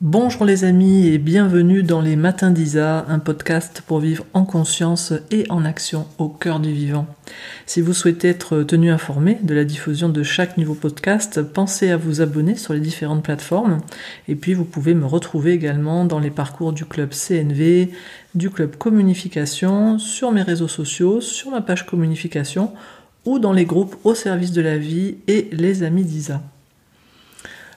[0.00, 5.12] Bonjour les amis et bienvenue dans les Matins d'Isa, un podcast pour vivre en conscience
[5.32, 7.08] et en action au cœur du vivant.
[7.66, 11.96] Si vous souhaitez être tenu informé de la diffusion de chaque nouveau podcast, pensez à
[11.96, 13.78] vous abonner sur les différentes plateformes
[14.28, 17.90] et puis vous pouvez me retrouver également dans les parcours du club CNV,
[18.36, 22.72] du club Communification, sur mes réseaux sociaux, sur ma page Communification
[23.24, 26.40] ou dans les groupes au service de la vie et les amis d'Isa.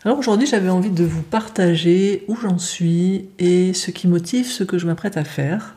[0.03, 4.63] Alors aujourd'hui, j'avais envie de vous partager où j'en suis et ce qui motive ce
[4.63, 5.75] que je m'apprête à faire.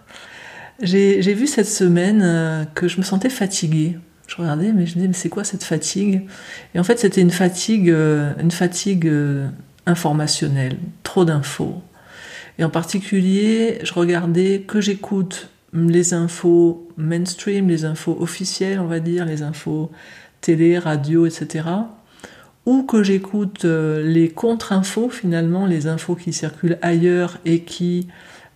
[0.80, 3.98] J'ai vu cette semaine euh, que je me sentais fatiguée.
[4.26, 6.26] Je regardais, mais je me disais, mais c'est quoi cette fatigue?
[6.74, 9.46] Et en fait, c'était une fatigue, euh, une fatigue euh,
[9.84, 11.82] informationnelle, trop d'infos.
[12.58, 19.00] Et en particulier, je regardais que j'écoute les infos mainstream, les infos officielles, on va
[19.00, 19.90] dire, les infos
[20.40, 21.64] télé, radio, etc
[22.66, 28.08] ou que j'écoute euh, les contre-infos finalement, les infos qui circulent ailleurs et qui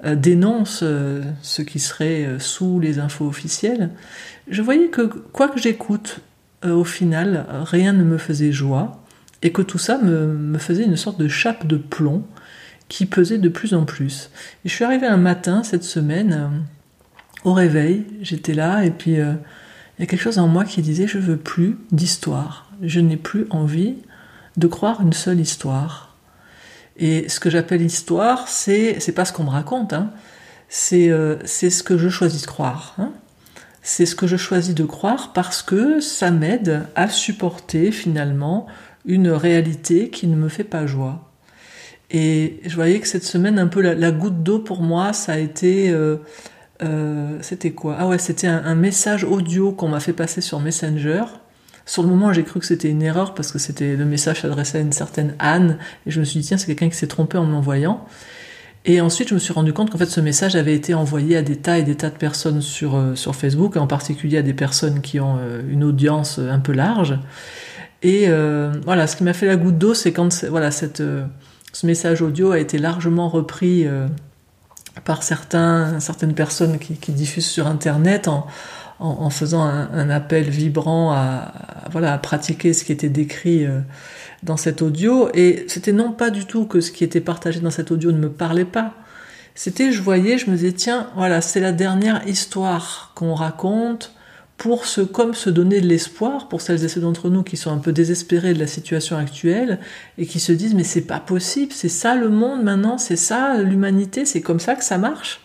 [0.05, 3.91] euh, dénoncent euh, ce qui serait sous les infos officielles,
[4.49, 6.21] je voyais que quoi que j'écoute,
[6.65, 9.05] au final, rien ne me faisait joie
[9.43, 12.25] et que tout ça me, faisait une sorte de chape de plomb
[12.89, 14.31] qui pesait de plus en plus.
[14.65, 16.65] Et je suis arrivée un matin cette semaine
[17.45, 21.07] au réveil, j'étais là et puis il y a quelque chose en moi qui disait
[21.07, 23.97] je veux plus d'histoire je n'ai plus envie
[24.57, 26.17] de croire une seule histoire.
[26.97, 30.11] Et ce que j'appelle histoire, c'est c'est pas ce qu'on me raconte, hein.
[30.69, 32.95] c'est euh, c'est ce que je choisis de croire.
[32.99, 33.13] Hein.
[33.83, 38.67] C'est ce que je choisis de croire parce que ça m'aide à supporter finalement
[39.07, 41.31] une réalité qui ne me fait pas joie.
[42.11, 45.39] Et je voyais que cette semaine, un peu la, goutte d'eau pour moi, ça a
[45.39, 46.17] été euh,
[46.83, 47.97] euh, c'était quoi?
[47.99, 51.25] Ah ouais, c'était un, message audio qu'on m'a fait passer sur Messenger
[51.89, 54.77] sur le moment, j'ai cru que c'était une erreur parce que c'était le message s'adressait
[54.77, 57.39] à une certaine Anne et je me suis dit tiens, c'est quelqu'un qui s'est trompé
[57.39, 58.05] en m'envoyant.
[58.85, 61.43] Et ensuite, je me suis rendu compte qu'en fait, ce message avait été envoyé à
[61.43, 64.53] des tas et des tas de personnes sur, euh, sur Facebook, en particulier à des
[64.53, 67.19] personnes qui ont euh, une audience euh, un peu large.
[68.03, 68.29] Et
[68.85, 71.03] voilà, ce qui m'a fait la goutte d'eau, c'est quand voilà, cette,
[71.73, 73.87] ce message audio a été largement repris
[75.05, 78.47] par certains, certaines personnes qui, qui diffusent sur Internet en,
[79.01, 81.53] en, faisant un, appel vibrant à,
[81.91, 83.81] voilà, à pratiquer ce qui était décrit euh,
[84.43, 85.29] dans cet audio.
[85.35, 88.19] Et c'était non pas du tout que ce qui était partagé dans cet audio ne
[88.19, 88.95] me parlait pas.
[89.55, 94.13] C'était, je voyais, je me disais, tiens, voilà, c'est la dernière histoire qu'on raconte
[94.57, 97.73] pour se, comme se donner de l'espoir pour celles et ceux d'entre nous qui sont
[97.73, 99.79] un peu désespérés de la situation actuelle
[100.19, 103.63] et qui se disent, mais c'est pas possible, c'est ça le monde maintenant, c'est ça
[103.63, 105.41] l'humanité, c'est comme ça que ça marche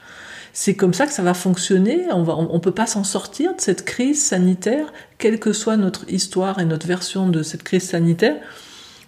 [0.54, 2.06] c'est comme ça que ça va fonctionner.
[2.12, 6.60] On on, peut pas s'en sortir de cette crise sanitaire, quelle que soit notre histoire
[6.60, 8.36] et notre version de cette crise sanitaire.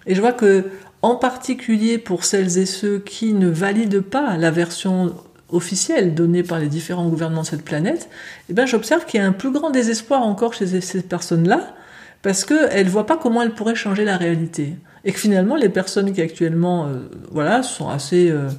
[0.07, 0.65] Et je vois que,
[1.03, 5.13] en particulier pour celles et ceux qui ne valident pas la version
[5.49, 8.09] officielle donnée par les différents gouvernements de cette planète,
[8.49, 11.75] eh ben, j'observe qu'il y a un plus grand désespoir encore chez ces personnes-là,
[12.23, 14.73] parce qu'elles ne voient pas comment elles pourraient changer la réalité.
[15.03, 18.49] Et que finalement, les personnes qui actuellement, euh, voilà, sont assez, euh,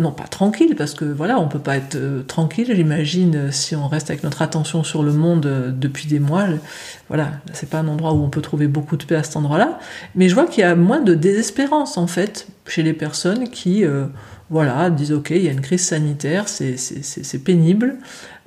[0.00, 3.76] non pas tranquille, parce que voilà, on peut pas être euh, tranquille, j'imagine, euh, si
[3.76, 6.46] on reste avec notre attention sur le monde euh, depuis des mois.
[7.08, 9.78] Voilà, c'est pas un endroit où on peut trouver beaucoup de paix à cet endroit-là.
[10.14, 13.84] Mais je vois qu'il y a moins de désespérance, en fait, chez les personnes qui,
[14.48, 17.96] voilà, disent ok, il y a une crise sanitaire, c'est pénible,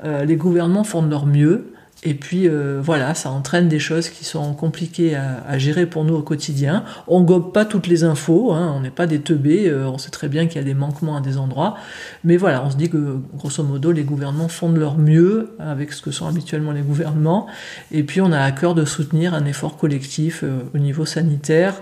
[0.03, 1.72] les gouvernements font de leur mieux,
[2.05, 6.15] et puis euh, voilà, ça entraîne des choses qui sont compliquées à, gérer pour nous
[6.15, 6.83] au quotidien.
[7.07, 10.09] On gobe pas toutes les infos, hein, on n'est pas des teubés, euh, on sait
[10.09, 11.77] très bien qu'il y a des manquements à des endroits.
[12.25, 15.93] Mais voilà, on se dit que grosso modo, les gouvernements font de leur mieux avec
[15.93, 17.47] ce que sont habituellement les gouvernements.
[17.91, 21.75] Et puis on a à cœur de soutenir un effort collectif euh, au niveau sanitaire,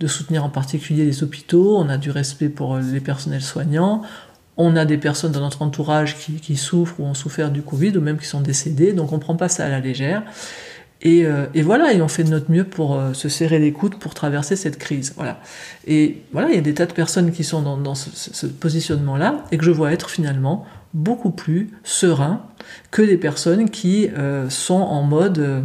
[0.00, 1.76] de soutenir en particulier les hôpitaux.
[1.78, 4.02] On a du respect pour les personnels soignants.
[4.60, 8.00] On a des personnes dans notre entourage qui, souffrent ou ont souffert du Covid ou
[8.00, 10.24] même qui sont décédées, donc on prend pas ça à la légère.
[11.00, 13.94] Et, euh, voilà, et on fait de notre mieux pour euh, se serrer les coudes
[14.00, 15.14] pour traverser cette crise.
[15.16, 15.38] Voilà.
[15.86, 19.58] Et voilà, il y a des tas de personnes qui sont dans, ce, positionnement-là et
[19.58, 22.42] que je vois être finalement beaucoup plus sereins
[22.90, 25.62] que des personnes qui euh, sont en mode,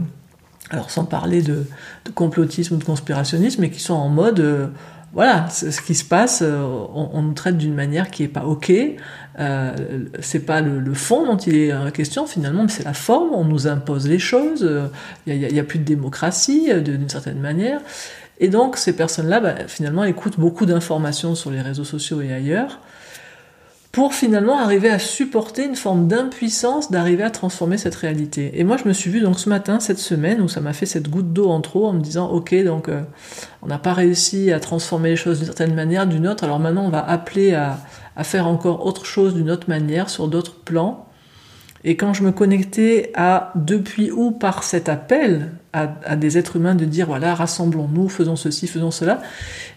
[0.70, 1.66] alors sans parler de,
[2.14, 4.72] complotisme ou de conspirationnisme, mais qui sont en mode
[5.14, 6.64] voilà, ce qui se passe, euh,
[6.96, 8.72] on, nous traite d'une manière qui est pas ok.
[9.40, 9.76] Euh,
[10.20, 13.30] c'est pas le, fond dont il est question finalement, mais c'est la forme.
[13.34, 14.68] On nous impose les choses.
[15.28, 17.80] Il n'y a, plus de démocratie euh, d'une certaine manière.
[18.40, 22.80] Et donc ces personnes-là, bah, finalement, écoutent beaucoup d'informations sur les réseaux sociaux et ailleurs
[23.94, 28.60] pour finalement arriver à supporter une forme d'impuissance d'arriver à transformer cette réalité.
[28.60, 30.88] Et moi, je me suis vue donc ce matin, cette semaine, où ça m'a fait
[30.88, 33.04] cette goutte d'eau en trop, en me disant, ok, donc euh,
[33.62, 36.86] on n'a pas réussi à transformer les choses d'une certaine manière, d'une autre, alors maintenant
[36.86, 37.78] on va appeler à,
[38.24, 41.08] faire encore autre chose d'une autre manière, sur d'autres plans.
[41.84, 46.74] Et quand je me connectais à depuis où par cet appel à, des êtres humains
[46.74, 49.22] de dire voilà rassemblons-nous, faisons ceci, faisons cela,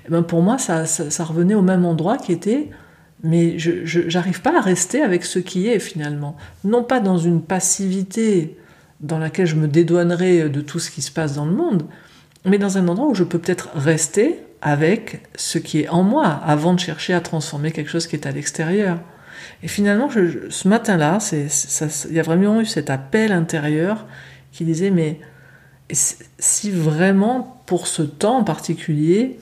[0.07, 2.71] eh ben pour moi ça, ça, revenait au même endroit qui était
[3.23, 7.43] mais je n'arrive pas à rester avec ce qui est finalement, non pas dans une
[7.43, 8.57] passivité
[9.01, 11.85] dans laquelle je me dédouanerai de tout ce qui se passe dans le monde,
[12.45, 16.27] mais dans un endroit où je peux peut-être rester avec ce qui est en moi
[16.27, 18.99] avant de chercher à transformer quelque chose qui est à l'extérieur.
[19.63, 24.07] Et finalement, ce matin-là, il y a vraiment eu cet appel intérieur
[24.53, 25.21] qui disait, mais
[25.91, 29.39] si vraiment pour ce temps en particulier,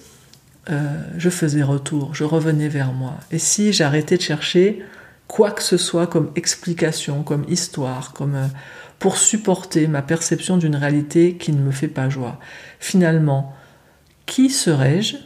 [0.70, 4.82] euh, je faisais retour, je revenais vers moi, et si j'arrêtais de chercher
[5.28, 8.46] quoi que ce soit comme explication, comme histoire, comme euh,
[8.98, 12.38] pour supporter ma perception d'une réalité qui ne me fait pas joie.
[12.78, 13.54] Finalement,
[14.26, 15.16] qui serais-je?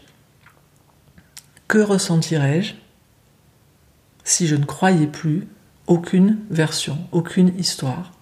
[1.69, 2.75] Que ressentirais-je?
[4.25, 5.47] Si je ne croyais plus
[5.87, 8.13] aucune version, aucune histoire.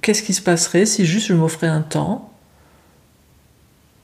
[0.00, 2.31] Qu'est-ce qui se passerait si juste je m'offrais un temps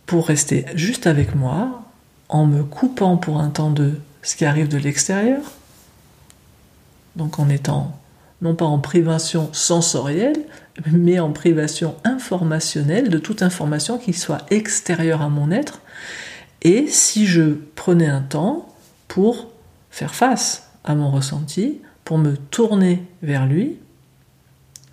[0.08, 1.82] pour rester juste avec moi,
[2.30, 5.42] en me coupant pour un temps de ce qui arrive de l'extérieur,
[7.14, 7.94] donc en étant
[8.40, 10.38] non pas en privation sensorielle,
[10.90, 15.80] mais en privation informationnelle de toute information qui soit extérieure à mon être,
[16.62, 18.66] et si je prenais un temps
[19.08, 19.50] pour
[19.90, 23.76] faire face à mon ressenti, pour me tourner vers lui,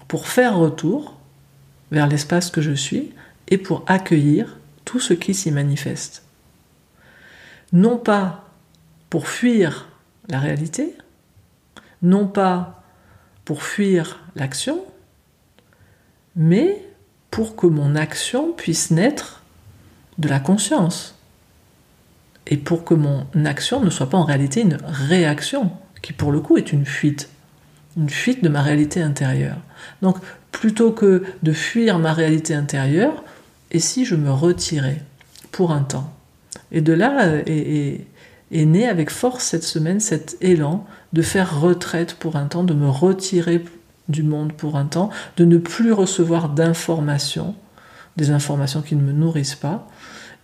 [0.10, 1.16] pour faire retour
[1.92, 3.14] vers l'espace que je suis
[3.48, 6.24] et pour accueillir tout ce qui s'y manifeste.
[7.74, 8.46] Non pas
[9.10, 9.90] pour fuir
[10.30, 10.96] la réalité,
[12.02, 12.84] non pas
[13.44, 14.84] pour fuir l'action,
[16.36, 16.82] mais
[17.32, 19.44] pour que mon action puisse naître
[20.18, 21.16] de la conscience,
[22.48, 25.72] et pour que mon action ne soit pas en réalité une réaction,
[26.02, 27.30] qui pour le coup est une fuite,
[27.98, 29.58] une fuite de ma réalité intérieure.
[30.02, 30.18] Donc
[30.52, 33.24] plutôt que de fuir ma réalité intérieure,
[33.72, 35.02] et si je me retirais
[35.52, 36.12] pour un temps?
[36.72, 38.08] Et de là est,
[38.52, 42.74] est, né avec force cette semaine cet élan de faire retraite pour un temps, de
[42.74, 43.64] me retirer
[44.08, 47.56] du monde pour un temps, de ne plus recevoir d'informations,
[48.18, 49.88] des informations qui ne me nourrissent pas,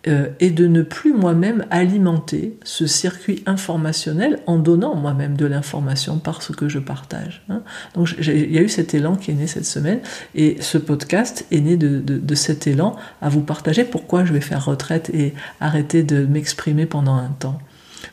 [0.08, 6.18] euh, et de ne plus moi-même alimenter ce circuit informationnel en donnant moi-même de l'information
[6.18, 7.44] par ce que je partage.
[7.50, 7.62] Hein.
[7.94, 10.00] Donc il y a eu cet élan qui est né cette semaine
[10.34, 14.42] et ce podcast est né de, de, cet élan à vous partager pourquoi je vais
[14.42, 17.60] faire retraite et arrêter de m'exprimer pendant un temps.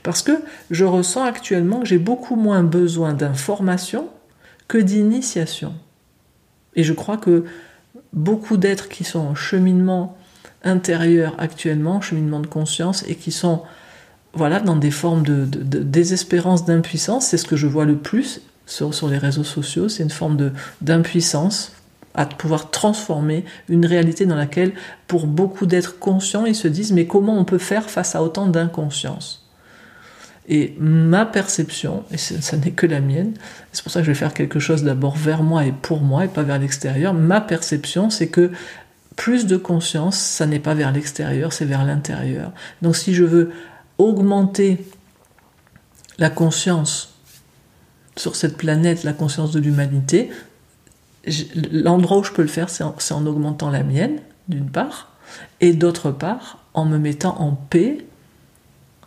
[0.02, 0.32] Parce que
[0.70, 4.08] je ressens actuellement que j'ai beaucoup moins besoin d'information
[4.67, 5.73] que d'initiation.
[6.76, 7.44] Et je crois que
[8.12, 10.18] beaucoup d'êtres qui sont en cheminement
[10.65, 13.63] intérieurs actuellement, cheminement de conscience, et qui sont
[14.35, 17.27] voilà, dans des formes de, désespérance, d'impuissance.
[17.27, 19.89] C'est ce que je vois le plus sur, sur les réseaux sociaux.
[19.89, 21.73] C'est une forme d'impuissance
[22.15, 24.73] à pouvoir transformer une réalité dans laquelle,
[25.07, 28.47] pour beaucoup d'êtres conscients, ils se disent mais comment on peut faire face à autant
[28.47, 29.45] d'inconscience?
[30.51, 33.35] Et ma perception, et ça n'est que la mienne,
[33.71, 36.25] c'est pour ça que je vais faire quelque chose d'abord vers moi et pour moi
[36.25, 38.51] et pas vers l'extérieur, ma perception c'est que
[39.19, 42.53] plus de conscience, ça n'est pas vers l'extérieur, c'est vers l'intérieur.
[42.82, 43.50] Donc si je veux
[43.99, 44.87] augmenter
[46.19, 47.14] la conscience
[48.16, 50.31] sur cette planète, la conscience de l'humanité,
[51.73, 55.11] l'endroit où je peux le faire, c'est en, augmentant la mienne, d'une part,
[55.61, 58.07] et d'autre part, en me mettant en paix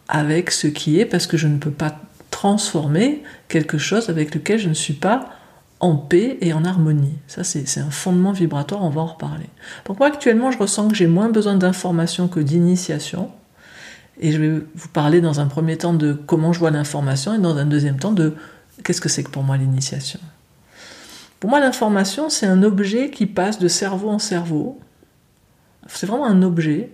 [0.10, 4.60] avec ce qui est, parce que je ne peux pas transformer quelque chose avec lequel
[4.60, 5.30] je ne suis pas
[5.82, 7.18] en paix et en harmonie.
[7.28, 9.50] Ça, c'est un fondement vibratoire, on va en reparler.
[9.86, 13.32] Donc moi, actuellement, je ressens que j'ai moins besoin d'information que d'initiation?
[14.20, 17.40] Et je vais vous parler dans un premier temps de comment je vois l'information et
[17.40, 18.36] dans un deuxième temps de
[18.84, 20.20] qu'est-ce que c'est que pour moi l'initiation.
[21.40, 24.80] Pour moi, l'information, c'est un objet qui passe de cerveau en cerveau.
[25.88, 26.92] C'est vraiment un objet.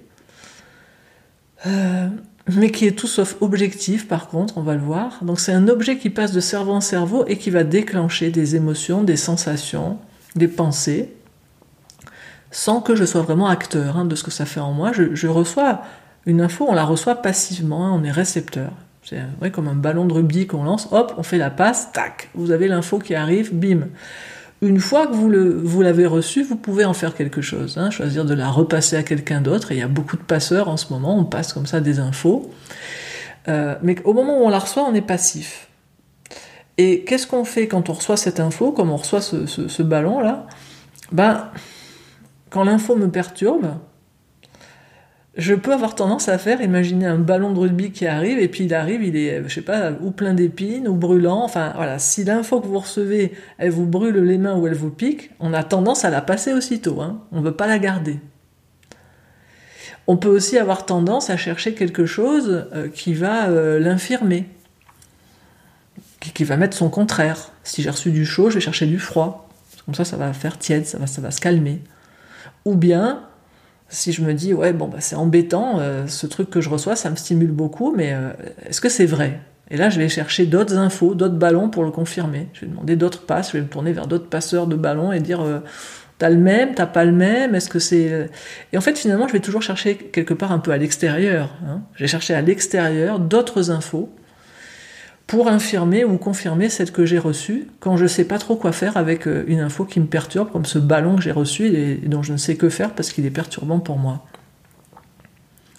[1.65, 2.07] Euh,
[2.49, 5.23] mais qui est tout sauf objectif par contre, on va le voir.
[5.23, 8.55] Donc c'est un objet qui passe de cerveau en cerveau et qui va déclencher des
[8.55, 9.97] émotions, des sensations,
[10.35, 11.13] des pensées,
[12.51, 14.91] sans que je sois vraiment acteur hein, de ce que ça fait en moi.
[14.93, 15.81] Je, reçois
[16.25, 18.71] une info, on la reçoit passivement, hein, on est récepteur.
[19.03, 22.29] C'est vrai comme un ballon de rugby qu'on lance, hop, on fait la passe, tac,
[22.35, 23.87] vous avez l'info qui arrive, bim.
[24.61, 28.33] Une fois que vous, l'avez reçu, vous pouvez en faire quelque chose, hein, choisir de
[28.33, 29.71] la repasser à quelqu'un d'autre.
[29.71, 31.99] Et il y a beaucoup de passeurs en ce moment, on passe comme ça des
[31.99, 32.51] infos.
[33.47, 35.67] Euh, mais au moment où on la reçoit, on est passif.
[36.79, 40.47] Et qu'est-ce qu'on fait quand on reçoit cette info, comme on reçoit ce, ballon-là?
[41.11, 41.49] Ben,
[42.49, 43.75] quand l'info me perturbe,
[45.37, 48.65] je peux avoir tendance à faire, imaginer un ballon de rugby qui arrive, et puis
[48.65, 52.23] il arrive, il est, je sais pas, ou plein d'épines, ou brûlant, enfin voilà, si
[52.23, 55.63] l'info que vous recevez, elle vous brûle les mains ou elle vous pique, on a
[55.63, 57.21] tendance à la passer aussitôt, hein.
[57.31, 58.19] on ne veut pas la garder.
[60.07, 64.45] On peut aussi avoir tendance à chercher quelque chose euh, qui va euh, l'infirmer,
[66.19, 67.51] qui, va mettre son contraire.
[67.63, 69.49] Si j'ai reçu du chaud, je vais chercher du froid.
[69.85, 71.81] Comme ça, ça va faire tiède, ça va, ça va se calmer.
[72.65, 73.23] Ou bien,
[73.89, 76.95] si je me dis, ouais, bon, bah, c'est embêtant, euh, ce truc que je reçois,
[76.95, 78.15] ça me stimule beaucoup, mais
[78.65, 79.39] est-ce que c'est vrai?
[79.69, 82.47] Et là, je vais chercher d'autres infos, d'autres ballons pour le confirmer.
[82.53, 85.19] Je vais demander d'autres passes, je vais me tourner vers d'autres passeurs de ballons et
[85.19, 85.41] dire,
[86.17, 88.11] T'as le même, t'as pas le même, est-ce que c'est...
[88.11, 88.25] Euh,
[88.73, 91.55] et en fait, finalement, je vais toujours chercher quelque part un peu à l'extérieur.
[91.67, 91.81] Hein.
[91.93, 94.09] Je vais chercher à l'extérieur d'autres infos
[95.27, 98.95] pour infirmer ou confirmer celle que j'ai reçue quand je sais pas trop quoi faire
[98.95, 102.23] avec euh, une info qui me perturbe, comme ce ballon que j'ai reçu et dont
[102.23, 104.25] je ne sais que faire parce qu'il est perturbant pour moi.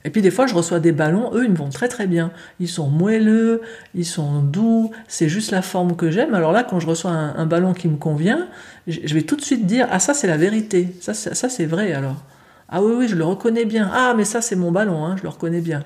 [0.04, 2.30] Et puis des fois, je reçois des ballons, eux, ils me vont très très bien.
[2.60, 3.62] Ils sont moelleux,
[3.94, 6.34] ils sont doux, c'est juste la forme que j'aime.
[6.34, 8.48] Alors là, quand je reçois un, ballon qui me convient,
[8.86, 11.92] je vais tout de suite dire, ah ça c'est la vérité, ça, ça, c'est vrai
[11.92, 12.22] alors.
[12.68, 13.90] Ah oui, oui, je le reconnais bien.
[13.92, 15.82] Ah, mais ça c'est mon ballon, hein, je le reconnais bien.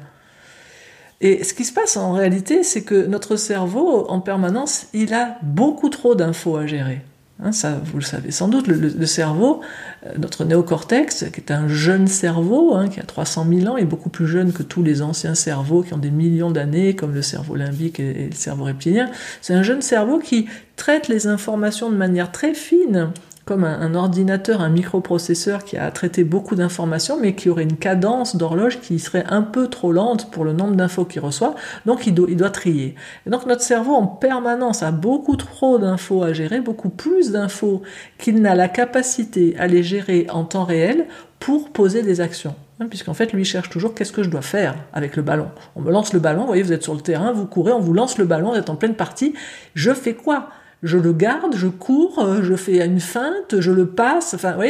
[1.23, 5.38] Et ce qui se passe en réalité, c'est que notre cerveau, en permanence, il a
[5.43, 7.00] beaucoup trop d'infos à gérer.
[7.41, 9.61] Hein, ça, vous le savez sans doute, le, cerveau,
[10.05, 13.85] euh, notre néocortex, qui est un jeune cerveau, hein, qui a 300 000 ans, est
[13.85, 17.23] beaucoup plus jeune que tous les anciens cerveaux qui ont des millions d'années, comme le
[17.23, 19.09] cerveau limbique et le cerveau reptilien.
[19.41, 23.12] C'est un jeune cerveau qui traite les informations de manière très fine
[23.45, 28.37] comme un, ordinateur, un microprocesseur qui a traité beaucoup d'informations, mais qui aurait une cadence
[28.37, 32.15] d'horloge qui serait un peu trop lente pour le nombre d'infos qu'il reçoit, donc il,
[32.29, 32.95] il doit trier.
[33.27, 37.83] Et donc notre cerveau en permanence a beaucoup trop d'infos à gérer, beaucoup plus d'infos
[38.19, 41.07] qu'il n'a la capacité à les gérer en temps réel
[41.41, 42.55] pour poser des actions.
[42.79, 45.49] Hein, puisqu'en fait, lui cherche toujours qu'est-ce que je dois faire avec le ballon.
[45.77, 47.81] On me lance le ballon, vous voyez, vous êtes sur le terrain, vous courez, on
[47.81, 49.35] vous lance le ballon, vous êtes en pleine partie,
[49.75, 50.49] je fais quoi?
[50.83, 54.62] Je le garde, je cours, euh, je fais une feinte, je le passe, enfin, vous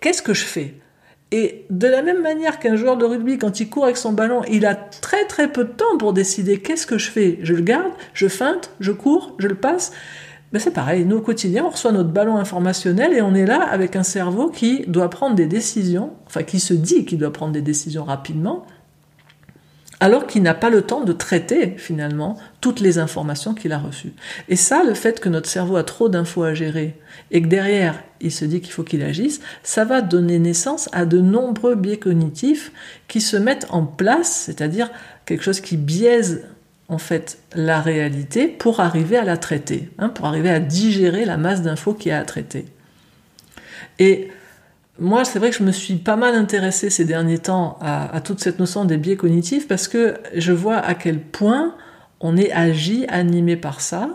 [0.00, 0.74] qu'est-ce que je fais?
[1.32, 4.42] Et de la même manière qu'un joueur de rugby, quand il court avec son ballon,
[4.50, 7.38] il a très très peu de temps pour décider qu'est-ce que je fais.
[7.42, 9.92] Je le garde, je feinte, je cours, je le passe.
[10.58, 13.94] C'est pareil, nous au quotidien, on reçoit notre ballon informationnel et on est là avec
[13.94, 17.62] un cerveau qui doit prendre des décisions, enfin qui se dit qu'il doit prendre des
[17.62, 18.66] décisions rapidement,
[20.00, 24.14] alors qu'il n'a pas le temps de traiter finalement toutes les informations qu'il a reçues.
[24.48, 26.98] Et ça, le fait que notre cerveau a trop d'infos à gérer
[27.30, 31.04] et que derrière il se dit qu'il faut qu'il agisse, ça va donner naissance à
[31.04, 32.72] de nombreux biais cognitifs
[33.08, 34.90] qui se mettent en place, c'est-à-dire
[35.26, 36.44] quelque chose qui biaise
[36.88, 41.36] en fait la réalité pour arriver à la traiter, hein, pour arriver à digérer la
[41.36, 42.66] masse d'infos qu'il y a à traiter.
[43.98, 44.30] Et
[45.00, 48.40] moi, c'est vrai que je me suis pas mal intéressée ces derniers temps à, toute
[48.40, 51.74] cette notion des biais cognitifs parce que je vois à quel point
[52.20, 54.10] on est agi, animé par ça.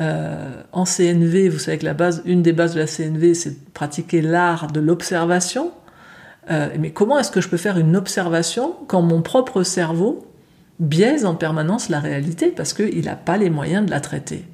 [0.00, 3.50] Euh, en CNV, vous savez que la base, une des bases de la CNV, c'est
[3.50, 5.70] de pratiquer l'art de l'observation.
[6.50, 10.26] Euh, mais comment est-ce que je peux faire une observation quand mon propre cerveau
[10.80, 14.44] biaise en permanence la réalité parce qu'il n'a pas les moyens de la traiter?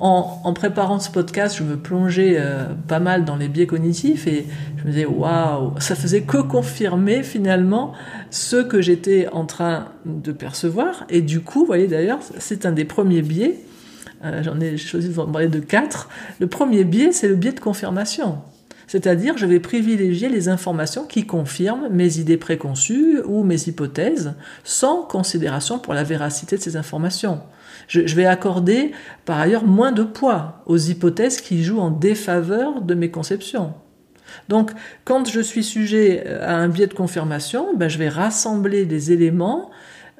[0.00, 4.46] En, préparant ce podcast, je me plongeais euh, pas mal dans les biais cognitifs et
[4.78, 7.92] je me disais waouh, ça faisait que confirmer finalement
[8.30, 11.04] ce que j'étais en train de percevoir.
[11.10, 13.60] Et du coup, vous voyez d'ailleurs, c'est un des premiers biais.
[14.24, 16.08] Euh, j'en ai choisi de vous parler de quatre.
[16.40, 18.38] Le premier biais, c'est le biais de confirmation.
[18.86, 25.02] C'est-à-dire, je vais privilégier les informations qui confirment mes idées préconçues ou mes hypothèses, sans
[25.02, 27.40] considération pour la véracité de ces informations.
[27.90, 28.92] Je, vais accorder
[29.24, 33.74] par ailleurs moins de poids aux hypothèses qui jouent en défaveur de mes conceptions.
[34.48, 34.70] Donc,
[35.04, 39.70] quand je suis sujet à un biais de confirmation, ben, je vais rassembler des éléments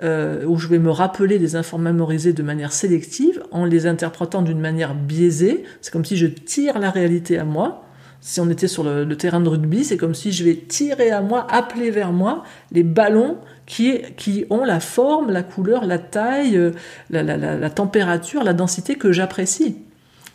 [0.02, 4.42] euh, où je vais me rappeler des infos mémorisées de manière sélective en les interprétant
[4.42, 5.62] d'une manière biaisée.
[5.80, 7.84] C'est comme si je tire la réalité à moi.
[8.20, 11.22] Si on était sur le, terrain de rugby, c'est comme si je vais tirer à
[11.22, 16.72] moi, appeler vers moi les ballons qui, ont la forme, la couleur, la taille, euh,
[17.08, 19.78] la, température, la densité que j'apprécie.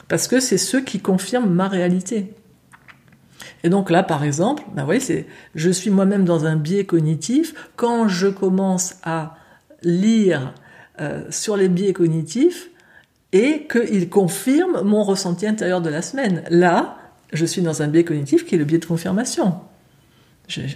[0.07, 2.33] Parce que c'est ceux qui confirment ma réalité.
[3.63, 7.53] Et donc là, par exemple, ben c'est, je suis moi-même dans un biais cognitif.
[7.75, 9.35] Quand je commence à
[9.81, 10.53] lire
[11.01, 12.69] euh, sur les biais cognitifs
[13.31, 16.97] et qu'ils confirment mon ressenti intérieur de la semaine, là,
[17.35, 19.55] je suis dans un biais cognitif qui est le biais de confirmation.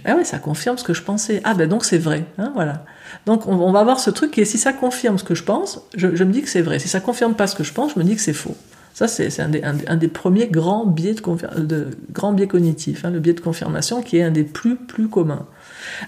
[0.04, 1.40] ah ouais, ça confirme ce que je pensais.
[1.44, 2.84] Ah ben donc c'est vrai, hein, voilà.
[3.26, 5.82] Donc on, va avoir ce truc qui est si ça confirme ce que je pense,
[5.96, 6.78] je, me dis que c'est vrai.
[6.78, 8.56] Si ça confirme pas ce que je pense, je me dis que c'est faux.
[8.92, 14.22] Ça c'est un, des premiers grands biais cognitifs, hein, le biais de confirmation qui est
[14.22, 15.46] un des plus plus communs.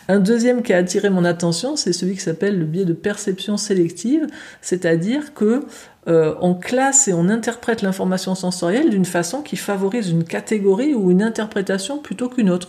[0.08, 3.56] Un deuxième qui a attiré mon attention, c'est celui qui s'appelle le biais de perception
[3.56, 4.26] sélective,
[4.60, 5.64] c'est-à-dire que
[6.08, 11.10] euh, on classe et on interprète l'information sensorielle d'une façon qui favorise une catégorie ou
[11.10, 12.68] une interprétation plutôt qu'une autre.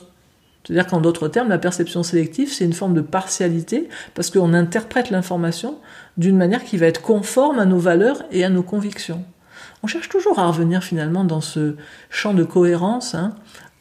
[0.63, 5.09] C'est-à-dire qu'en d'autres termes, la perception sélective, c'est une forme de partialité, parce qu'on interprète
[5.09, 5.77] l'information
[6.17, 9.25] d'une manière qui va être conforme à nos valeurs et à nos convictions.
[9.81, 11.75] On cherche toujours à revenir finalement dans ce
[12.09, 13.35] champ de cohérence hein,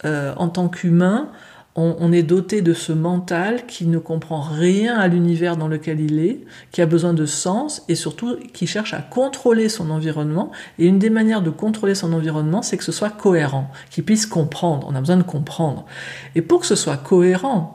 [0.05, 1.29] euh, en tant qu'humain,
[1.75, 6.19] on, est doté de ce mental qui ne comprend rien à l'univers dans lequel il
[6.19, 10.53] est, qui a besoin de sens et surtout qui cherche à contrôler son environnement.
[10.79, 14.27] Et une des manières de contrôler son environnement, c'est que ce soit cohérent, qu'il puisse
[14.27, 14.87] comprendre.
[14.91, 15.87] On a besoin de comprendre.
[16.35, 17.73] Et pour que ce soit cohérent,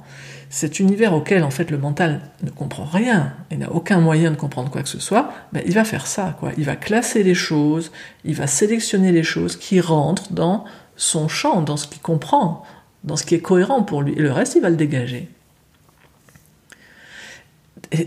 [0.51, 4.35] cet univers auquel en fait le mental ne comprend rien et n'a aucun moyen de
[4.35, 6.51] comprendre quoi que ce soit, ben, il va faire ça, quoi.
[6.57, 7.91] Il va classer les choses,
[8.23, 12.63] il va sélectionner les choses qui rentrent dans son champ, dans ce qu'il comprend,
[13.03, 14.13] dans ce qui est cohérent pour lui.
[14.13, 15.29] Et le reste, il va le dégager.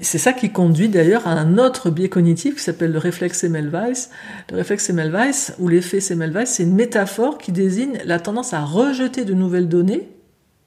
[0.03, 4.09] C'est ça qui conduit d'ailleurs à un autre biais cognitif qui s'appelle le réflexe Semmelweis.
[4.51, 9.25] Le réflexe Semmelweis, ou l'effet Semmelweis, c'est une métaphore qui désigne la tendance à rejeter
[9.25, 10.09] de nouvelles données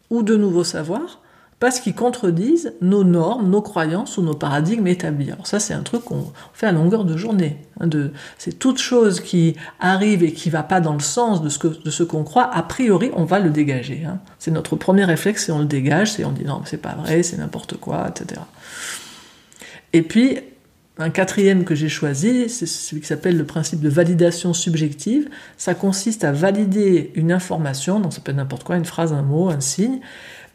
[0.09, 1.22] ou de nouveaux savoirs
[1.63, 5.31] parce qu'ils contredisent nos normes, nos croyances ou nos paradigmes établis.
[5.31, 7.55] Alors ça, c'est un truc qu'on fait à longueur de journée.
[7.79, 7.87] Hein,
[8.37, 12.25] c'est toute chose qui arrive et qui va pas dans le sens de ce, qu'on
[12.25, 14.03] croit, a priori, on va le dégager.
[14.05, 14.19] Hein.
[14.39, 17.23] C'est notre premier réflexe, et on le dégage, c'est on dit non, c'est pas vrai,
[17.23, 18.41] c'est n'importe quoi, etc.
[19.93, 20.39] Et puis,
[20.97, 25.29] un quatrième que j'ai choisi, c'est celui qui s'appelle le principe de validation subjective.
[25.55, 29.21] Ça consiste à valider une information, donc ça peut être n'importe quoi, une phrase, un
[29.21, 30.01] mot, un signe,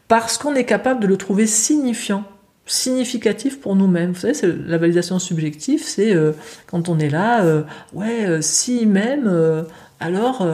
[0.09, 2.25] parce qu'on est capable de le trouver signifiant,
[2.65, 4.11] significatif pour nous-mêmes.
[4.11, 6.33] Vous savez, la validation subjective, c'est euh,
[6.67, 7.61] quand on est là, euh,
[7.93, 9.31] ouais, euh, si même,
[10.01, 10.45] alors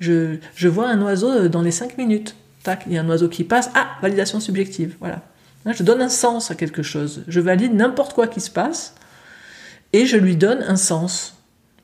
[0.00, 2.34] je, je, vois un oiseau dans les cinq minutes.
[2.64, 5.22] Tac, il y a un oiseau qui passe, ah, validation subjective, voilà.
[5.66, 7.22] je donne un sens à quelque chose.
[7.28, 8.94] Je valide n'importe quoi qui se passe
[9.92, 11.34] et je lui donne un sens.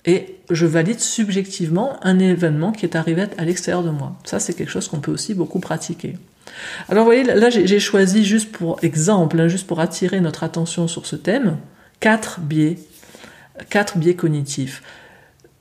[0.07, 4.17] Et je valide subjectivement un événement qui est arrivé à l'extérieur de moi.
[4.25, 6.19] Ça, c'est quelque chose qu'on peut aussi beaucoup pratiquer.
[6.89, 10.89] Alors vous voyez, là j'ai choisi juste pour exemple, hein, juste pour attirer notre attention
[10.89, 11.57] sur ce thème,
[12.01, 12.79] quatre biais,
[13.71, 14.83] quatre biais cognitifs.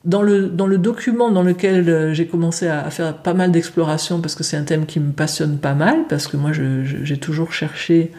[0.04, 4.44] Dans le, document dans lequel euh, j'ai commencé à, faire pas mal d'exploration, parce que
[4.44, 8.12] c'est un thème qui me passionne pas mal, parce que moi j'ai toujours cherché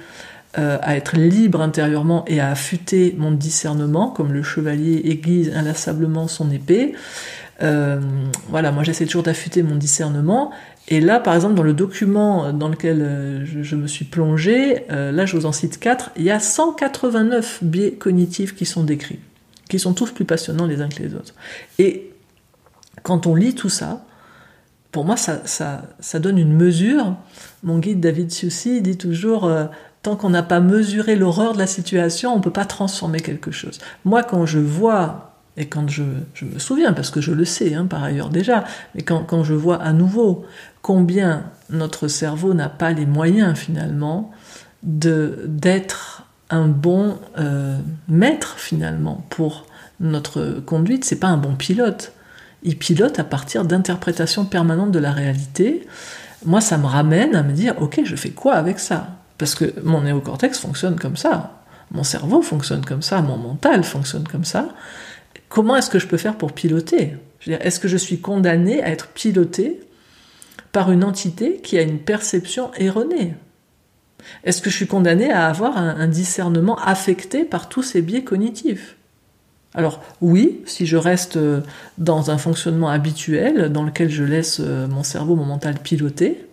[0.57, 6.27] euh, à être libre intérieurement et à affûter mon discernement, comme le chevalier aiguise inlassablement
[6.27, 6.95] son épée.
[7.61, 8.01] Euh,
[8.49, 10.51] voilà, moi j'essaie toujours d'affûter mon discernement
[10.87, 15.11] et là, par exemple, dans le document dans lequel euh, je, me suis plongé, euh,
[15.11, 19.19] là je vous en cite quatre, il y a 189 biais cognitifs qui sont décrits,
[19.67, 21.33] qui sont tous plus passionnants les uns que les autres.
[21.79, 22.11] Et
[23.01, 24.05] quand on lit tout ça,
[24.91, 27.15] pour moi, ça, donne une mesure.
[27.63, 29.65] Mon guide David Siussi dit toujours, euh,
[30.03, 33.51] tant qu'on n'a pas mesuré l'horreur de la situation, on ne peut pas transformer quelque
[33.51, 33.79] chose.
[34.05, 36.03] Moi, quand je vois et quand je,
[36.41, 39.77] me souviens, parce que je le sais hein, par ailleurs déjà, mais quand, je vois
[39.77, 40.45] à nouveau
[40.85, 44.29] combien notre cerveau n'a pas les moyens finalement
[44.83, 49.65] d'être un bon euh, maître finalement pour
[49.99, 52.13] notre conduite, c'est pas un bon pilote.
[52.61, 55.87] Il pilote à partir d'interprétations permanentes de la réalité.
[56.45, 59.07] Moi, ça me ramène à me dire, ok, je fais quoi avec ça?
[59.39, 64.27] Parce que mon néocortex fonctionne comme ça, mon cerveau fonctionne comme ça, mon mental fonctionne
[64.27, 64.67] comme ça.
[65.49, 67.17] Comment est-ce que je peux faire pour piloter?
[67.47, 69.79] Est-ce que je suis condamné à être piloté
[70.75, 73.33] par une entité qui a une perception erronée
[74.43, 78.97] Est-ce que je suis condamné à avoir un, discernement affecté par tous ces biais cognitifs?
[79.73, 81.61] Alors oui, si je reste euh,
[81.97, 86.45] dans un fonctionnement habituel dans lequel je laisse euh, mon cerveau, mon mental piloter,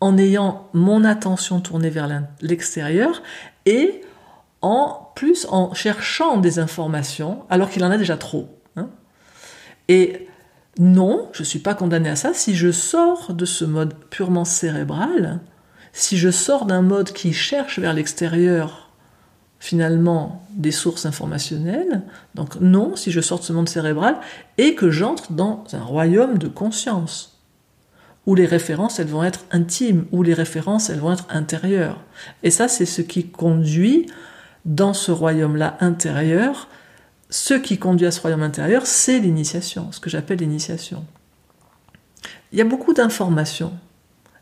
[0.00, 2.08] en ayant mon attention tournée vers
[2.40, 3.24] l'extérieur
[3.66, 4.00] et
[4.62, 8.48] en plus en cherchant des informations alors qu'il en a déjà trop.
[8.76, 8.90] Hein.
[9.88, 10.27] Et
[10.78, 14.44] non, je ne suis pas condamné à ça si je sors de ce mode purement
[14.44, 15.40] cérébral,
[15.92, 18.88] si je sors d'un mode qui cherche vers l'extérieur
[19.58, 22.02] finalement des sources informationnelles,
[22.36, 24.16] donc non, si je sors de ce monde cérébral,
[24.56, 27.40] et que j'entre dans un royaume de conscience,
[28.26, 32.04] où les références, elles vont être intimes, où les références, elles vont être intérieures.
[32.42, 34.06] Et ça, c'est ce qui conduit
[34.64, 36.68] dans ce royaume-là intérieur,
[37.30, 41.04] ce qui conduit à ce royaume intérieur, c'est l'initiation, ce que j'appelle l'initiation.
[42.52, 43.72] Il y a beaucoup d'informations.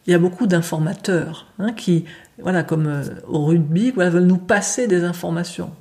[0.06, 2.04] il y a beaucoup d'informateurs hein, qui,
[2.38, 5.72] voilà, comme euh, au rugby, veulent nous passer des informations.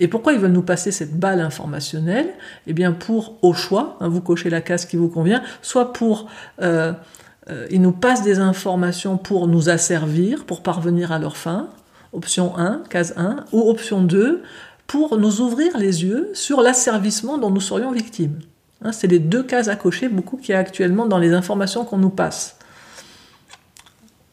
[0.00, 2.28] Et pourquoi ils veulent nous passer cette balle informationnelle?
[2.68, 6.28] Eh bien, pour, au choix, hein, vous cochez la case qui vous convient, soit pour,
[6.62, 6.92] euh,
[7.50, 11.68] euh, ils nous passent des informations pour nous asservir, pour parvenir à leur fin,
[12.12, 14.42] option 1, case 1, ou option 2,
[14.88, 18.40] pour nous ouvrir les yeux sur l'asservissement dont nous serions victimes.
[18.82, 21.84] Hein, c'est les deux cases à cocher, beaucoup qu'il y a actuellement dans les informations
[21.84, 22.58] qu'on nous passe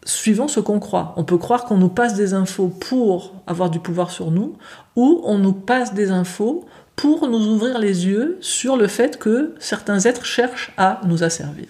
[0.05, 1.13] suivant ce qu'on croit.
[1.17, 4.55] On peut croire qu'on nous passe des infos pour avoir du pouvoir sur nous,
[4.95, 6.65] ou on nous passe des infos
[6.95, 11.67] pour nous ouvrir les yeux sur le fait que certains êtres cherchent à nous asservir.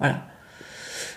[0.00, 0.22] Voilà.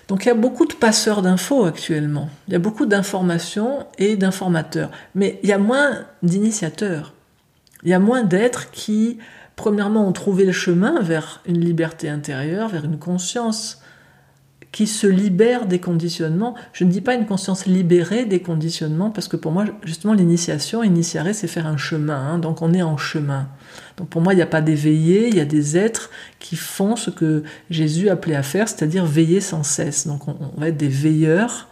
[0.10, 2.30] Donc il y a beaucoup de passeurs d'infos actuellement.
[2.48, 4.90] Il y a beaucoup d'informations et d'informateurs.
[5.14, 7.14] Mais il y a moins d'initiateurs.
[7.84, 9.20] Il y a moins d'êtres qui,
[9.56, 13.82] premièrement, ont trouvé le chemin vers une liberté intérieure, vers une conscience
[14.72, 16.54] qui se libère des conditionnements.
[16.74, 20.84] Je ne dis pas une conscience libérée des conditionnements, parce que pour moi, justement, l'initiation,
[20.84, 22.16] initiare, c'est faire un chemin.
[22.16, 22.40] Hein.
[22.40, 23.48] donc on est en chemin.
[23.98, 26.96] Donc pour moi, il n'y a pas d'éveillé, il y a des êtres qui font
[26.96, 30.08] ce que Jésus appelait à faire, c'est-à-dire veiller sans cesse.
[30.08, 31.68] Donc on, va être des veilleurs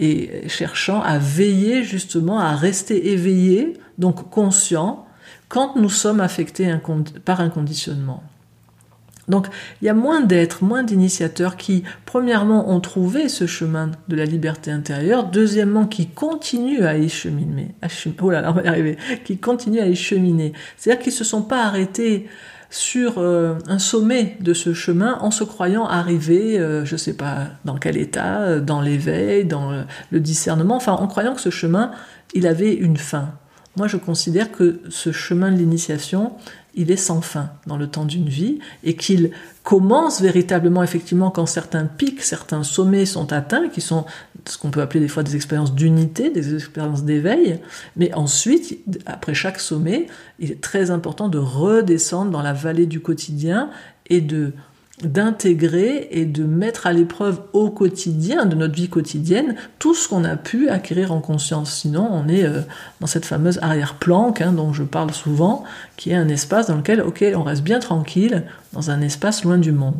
[0.00, 5.06] et cherchant à veiller justement, à rester éveillés, donc conscients,
[5.48, 6.74] quand nous sommes affectés
[7.24, 8.24] par un conditionnement.
[9.28, 9.46] Donc
[9.80, 14.24] il y a moins d'êtres, moins d'initiateurs qui, premièrement, ont trouvé ce chemin de la
[14.24, 17.74] liberté intérieure, deuxièmement, qui continuent à y cheminer,
[18.20, 20.52] oh là là, on va y arriver, qui continuent à y cheminer.
[20.76, 22.28] C'est-à-dire qu'ils ne se sont pas arrêtés
[22.70, 27.14] sur euh, un sommet de ce chemin en se croyant arriver, euh, je ne sais
[27.14, 31.50] pas dans quel état, euh, dans l'éveil, dans le discernement, enfin en croyant que ce
[31.50, 31.92] chemin,
[32.34, 33.34] il avait une fin.
[33.76, 36.32] Moi, je considère que ce chemin de l'initiation,
[36.76, 39.30] il est sans fin dans le temps d'une vie et qu'il
[39.62, 44.04] commence véritablement effectivement quand certains pics, certains sommets sont atteints, qui sont
[44.46, 47.60] ce qu'on peut appeler des fois des expériences d'unité, des expériences d'éveil,
[47.96, 50.06] mais ensuite, après chaque sommet,
[50.38, 53.70] il est très important de redescendre dans la vallée du quotidien
[54.10, 54.52] et de
[55.02, 60.22] d'intégrer et de mettre à l'épreuve au quotidien, de notre vie quotidienne, tout ce qu'on
[60.24, 61.72] a pu acquérir en conscience.
[61.72, 62.60] Sinon, on est euh,
[63.00, 65.64] dans cette fameuse arrière-planque hein, dont je parle souvent,
[65.96, 69.58] qui est un espace dans lequel, ok, on reste bien tranquille, dans un espace loin
[69.58, 69.96] du monde.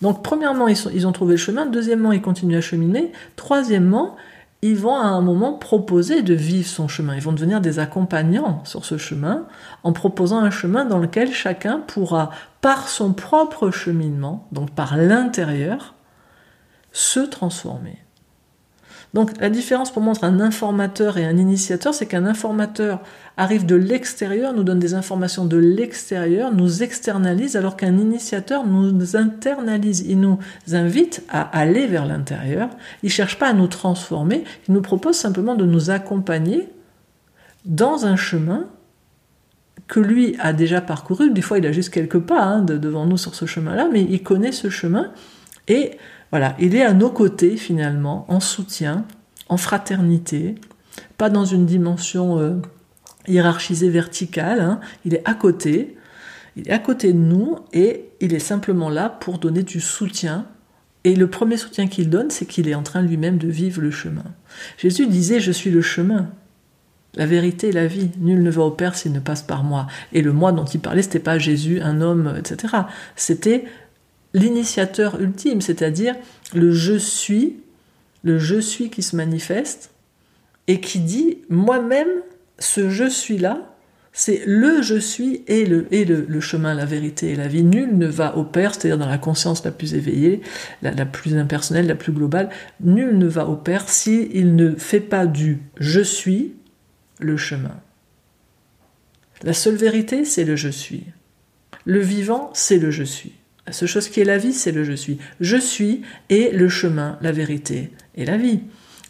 [0.00, 1.66] Donc, premièrement, ils, ils ont trouvé le chemin.
[1.66, 3.12] Deuxièmement, ils continuent à cheminer.
[3.36, 4.16] Troisièmement,
[4.70, 7.14] ils vont à un moment proposer de vivre son chemin.
[7.14, 9.46] Ils vont devenir des accompagnants sur ce chemin
[9.82, 15.94] en proposant un chemin dans lequel chacun pourra, par son propre cheminement, donc par l'intérieur,
[16.92, 18.05] se transformer.
[19.14, 23.00] Donc la différence pour moi entre un informateur et un initiateur, c'est qu'un informateur
[23.36, 29.16] arrive de l'extérieur, nous donne des informations de l'extérieur, nous externalise, alors qu'un initiateur nous
[29.16, 30.04] internalise.
[30.06, 30.38] Il nous
[30.72, 32.68] invite à aller vers l'intérieur.
[33.02, 36.68] Il ne cherche pas à nous transformer, il nous propose simplement de nous accompagner
[37.64, 38.66] dans un chemin
[39.88, 41.30] que lui a déjà parcouru.
[41.30, 44.22] Des fois, il a juste quelques pas hein, devant nous sur ce chemin-là, mais il
[44.22, 45.12] connaît ce chemin
[45.68, 45.92] et
[46.36, 49.06] voilà, il est à nos côtés finalement, en soutien,
[49.48, 50.56] en fraternité,
[51.16, 52.56] pas dans une dimension euh,
[53.26, 54.80] hiérarchisée verticale, hein.
[55.06, 55.96] il est à côté,
[56.54, 60.46] il est à côté de nous et il est simplement là pour donner du soutien.
[61.04, 63.90] Et le premier soutien qu'il donne, c'est qu'il est en train lui-même de vivre le
[63.90, 64.24] chemin.
[64.76, 66.28] Jésus disait, je suis le chemin,
[67.14, 68.10] la vérité la vie.
[68.18, 69.86] Nul ne va au Père s'il ne passe par moi.
[70.12, 72.74] Et le moi dont il parlait, c'était pas Jésus, un homme, etc.
[73.16, 73.64] C'était
[74.36, 76.14] l'initiateur ultime, c'est-à-dire
[76.54, 77.56] le je suis,
[78.22, 79.90] le je suis qui se manifeste
[80.68, 82.08] et qui dit moi-même,
[82.58, 83.72] ce je suis-là,
[84.12, 87.62] c'est le je suis et le, et le, chemin, la vérité et la vie.
[87.62, 90.40] Nul ne va au Père, c'est-à-dire dans la conscience la plus éveillée,
[90.82, 92.50] la, la, plus impersonnelle, la plus globale.
[92.80, 96.54] Nul ne va au Père s'il ne fait pas du je suis
[97.20, 97.76] le chemin.
[99.42, 101.04] La seule vérité, c'est le je suis.
[101.84, 103.34] Le vivant, c'est le je suis.
[103.70, 105.18] Seule chose qui est la vie, c'est le je suis.
[105.40, 108.60] Je suis et le chemin, la vérité et la vie.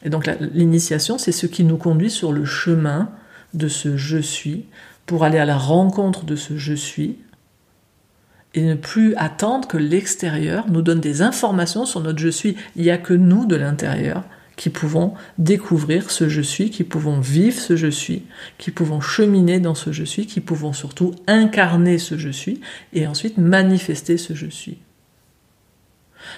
[0.03, 3.11] Et donc l'initiation, c'est ce qui nous conduit sur le chemin
[3.55, 4.67] de ce je suis
[5.05, 7.19] pour aller à la rencontre de ce je suis
[8.55, 12.57] et ne plus attendre que l'extérieur nous donne des informations sur notre je suis.
[12.75, 14.25] Il n'y a que nous de l'intérieur
[14.57, 18.23] qui pouvons découvrir ce je suis, qui pouvons vivre ce je suis,
[18.59, 22.61] qui pouvons cheminer dans ce je suis, qui pouvons surtout incarner ce je suis
[22.95, 24.79] et ensuite manifester ce je suis.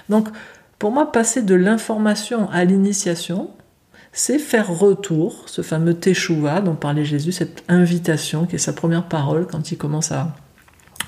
[0.09, 0.29] Donc,
[0.79, 3.51] pour moi, passer de l'information à l'initiation,
[4.13, 9.09] c'est faire retour, ce fameux teshuva dont parlait Jésus, cette invitation qui est sa première
[9.09, 10.35] parole quand il commence à,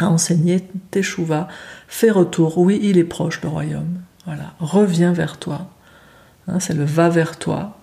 [0.01, 1.49] enseigner teshuva,
[1.87, 4.01] fait retour, oui, il est proche le royaume.
[4.25, 5.69] Voilà, reviens vers toi.
[6.51, 7.77] Hein, c'est le va vers toi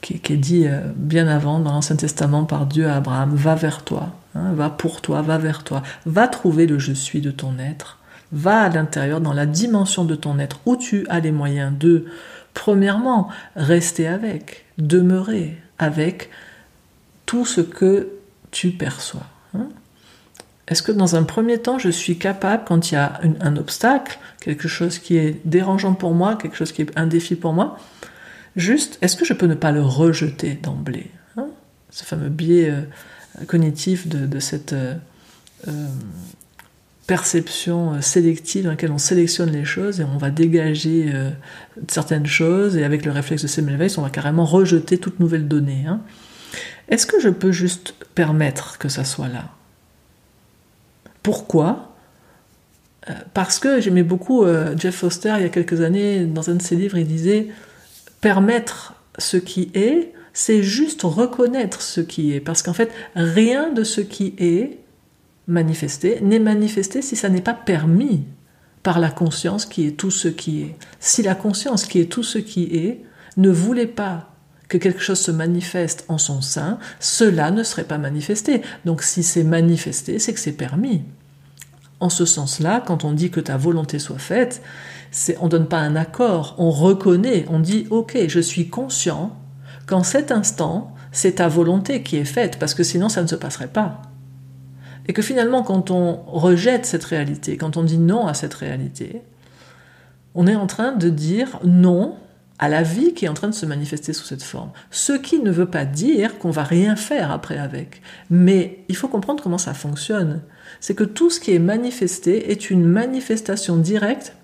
[0.00, 3.34] qui, est dit euh, bien avant dans l'Ancien Testament par Dieu à Abraham.
[3.34, 5.82] Va vers toi, hein, va pour toi, va vers toi.
[6.06, 7.98] Va trouver le je suis de ton être.
[8.32, 12.06] Va à l'intérieur, dans la dimension de ton être, où tu as les moyens de,
[12.54, 16.30] premièrement, rester avec, demeurer avec
[17.26, 18.08] tout ce que
[18.50, 19.26] tu perçois.
[19.54, 19.68] Hein.
[20.72, 24.18] Est-ce que dans un premier temps, je suis capable, quand il y a un obstacle,
[24.40, 27.76] quelque chose qui est dérangeant pour moi, quelque chose qui est un défi pour moi,
[28.56, 31.48] juste, est-ce que je peux ne pas le rejeter d'emblée hein?
[31.90, 34.94] Ce fameux biais euh, cognitif de, cette euh,
[35.68, 35.88] euh,
[37.06, 41.12] perception sélective dans laquelle on sélectionne les choses et on va dégager
[41.88, 45.84] certaines choses et avec le réflexe de Semmelweis, on va carrément rejeter toute nouvelle donnée.
[45.86, 46.00] Hein?
[46.88, 49.50] Est-ce que je peux juste permettre que ça soit là?
[51.22, 51.94] Pourquoi?
[53.08, 56.54] Euh, Parce que j'aimais beaucoup euh, Jeff Foster il y a quelques années, dans un
[56.54, 57.48] de ses livres, il disait
[58.20, 62.40] Permettre ce qui est, c'est juste reconnaître ce qui est.
[62.40, 64.78] Parce qu'en fait, rien de ce qui est
[65.48, 68.24] manifesté n'est manifesté si ça n'est pas permis
[68.82, 70.76] par la conscience qui est tout ce qui est.
[71.00, 73.00] Si la conscience qui est tout ce qui est
[73.36, 74.31] ne voulait pas
[74.72, 78.62] que quelque chose se manifeste en son sein, cela ne serait pas manifesté.
[78.86, 81.02] Donc si c'est manifesté, c'est que c'est permis.
[82.00, 84.62] En ce sens-là, quand on dit que ta volonté soit faite,
[85.10, 89.36] c'est, on ne donne pas un accord, on reconnaît, on dit ok, je suis conscient
[89.86, 93.34] qu'en cet instant, c'est ta volonté qui est faite, parce que sinon ça ne se
[93.34, 94.00] passerait pas.
[95.06, 99.20] Et que finalement, quand on rejette cette réalité, quand on dit non à cette réalité,
[100.34, 102.16] on est en train de dire non
[102.58, 104.70] à la vie qui est en train de se manifester sous cette forme.
[104.90, 108.02] Ce qui ne veut pas dire qu'on va rien faire après avec.
[108.30, 110.42] Mais il faut comprendre comment ça fonctionne.
[110.80, 114.34] C'est que tout ce qui est manifesté est une manifestation directe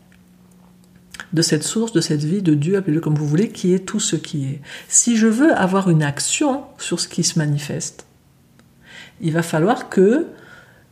[1.33, 4.01] de cette source, de cette vie, de Dieu, appelez-le comme vous voulez, qui est tout
[4.01, 4.61] ce qui est.
[4.89, 8.07] Si je veux avoir une action sur ce qui se manifeste,
[9.21, 10.27] il va falloir que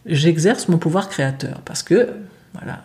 [0.04, 1.60] j'exerce mon pouvoir créateur.
[1.64, 2.10] Parce que,
[2.54, 2.84] voilà,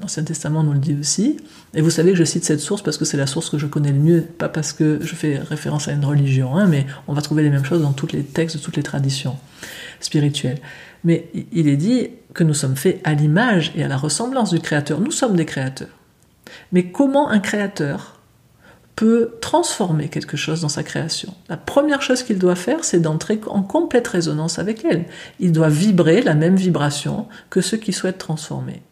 [0.00, 1.38] l'Ancien Testament nous le dit aussi.
[1.74, 3.66] Et vous savez que je cite cette source parce que c'est la source que je
[3.66, 7.12] connais le mieux, pas parce que je fais référence à une religion, hein, mais on
[7.12, 9.36] va trouver les mêmes choses dans tous les textes de toutes les traditions
[10.00, 10.60] spirituelles.
[11.04, 14.60] Mais il est dit que nous sommes faits à l'image et à la ressemblance du
[14.60, 15.00] Créateur.
[15.00, 15.88] Nous sommes des créateurs.
[16.72, 18.20] Mais comment un créateur
[18.96, 21.34] peut transformer quelque chose dans sa création?
[21.48, 25.04] La première chose qu'il doit faire, c'est d'entrer en complète résonance avec elle.
[25.38, 28.82] Il doit vibrer la même vibration que ceux qui souhaitent transformer.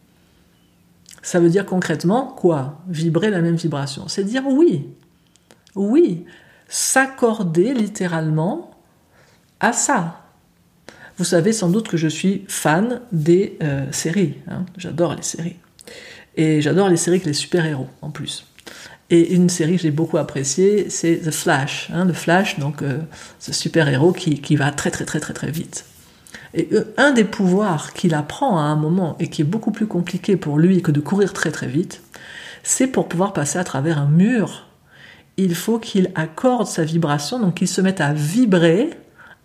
[1.27, 2.79] Ça veut dire concrètement quoi?
[2.87, 4.07] Vibrer la même vibration.
[4.07, 4.87] C'est dire oui.
[5.75, 6.23] Oui.
[6.69, 8.71] S'accorder littéralement
[9.59, 10.21] à ça.
[11.17, 14.35] Vous savez sans doute que je suis fan des euh, séries.
[14.49, 14.63] Hein.
[14.77, 15.57] J'adore les séries.
[16.37, 18.45] Et j'adore les séries avec les super-héros en plus.
[19.09, 21.89] Et une série que j'ai beaucoup appréciée, c'est The Flash.
[21.93, 22.99] Hein, The Flash, donc euh,
[23.39, 25.83] ce super-héros qui, qui va très très très très très vite.
[26.53, 29.87] Et euh, un des pouvoirs qu'il apprend à un moment et qui est beaucoup plus
[29.87, 32.01] compliqué pour lui que de courir très très vite,
[32.63, 34.67] c'est pour pouvoir passer à travers un mur.
[35.37, 38.89] Il faut qu'il accorde sa vibration, donc qu'il se mette à vibrer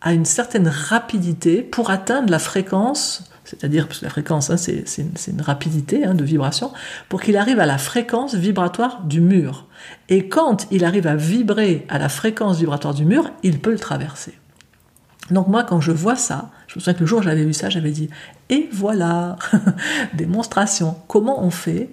[0.01, 4.85] à une certaine rapidité pour atteindre la fréquence, c'est-à-dire, parce que la fréquence, hein, c'est
[5.29, 6.73] une, rapidité hein, de vibration,
[7.09, 9.67] pour qu'il arrive à la fréquence vibratoire du mur.
[10.09, 13.79] Et quand il arrive à vibrer à la fréquence vibratoire du mur, il peut le
[13.79, 14.35] traverser.
[15.31, 17.53] Donc moi, quand je vois ça, je me souviens que le jour où j'avais vu
[17.53, 18.11] ça, j'avais dit
[18.49, 19.37] et voilà,
[20.15, 20.97] démonstration.
[21.09, 21.91] Comment on fait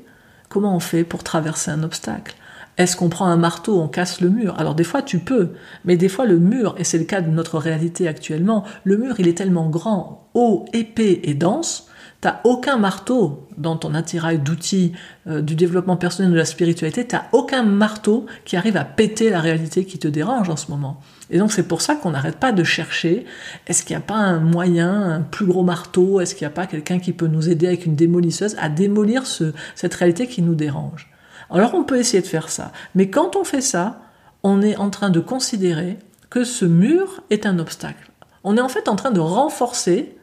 [0.50, 2.36] Comment on fait pour traverser un obstacle?
[2.78, 4.56] Est-ce qu'on prend un marteau, on casse le mur?
[4.58, 5.54] Alors des fois tu peux,
[5.86, 9.20] mais des fois le mur, et c'est le cas de notre réalité actuellement, le mur
[9.20, 11.90] il est tellement grand, haut, épais et dense
[12.22, 14.92] T'as aucun marteau dans ton attirail d'outils
[15.28, 19.40] euh, du développement personnel de la spiritualité, t'as aucun marteau qui arrive à péter la
[19.40, 21.00] réalité qui te dérange en ce moment.
[21.30, 23.26] Et donc c'est pour ça qu'on n'arrête pas de chercher,
[23.68, 26.56] est-ce qu'il n'y a pas un moyen, un plus gros marteau, est-ce qu'il n'y a
[26.56, 30.42] pas quelqu'un qui peut nous aider avec une démolisseuse à démolir ce, cette réalité qui
[30.42, 31.12] nous dérange?
[31.52, 34.02] Alors on peut essayer de faire ça, mais quand on fait ça,
[34.44, 35.98] on est en train de considérer
[36.30, 38.12] que ce mur est un obstacle.
[38.44, 40.16] On est en fait en train de renforcer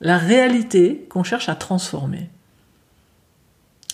[0.00, 2.30] la réalité qu'on cherche à transformer.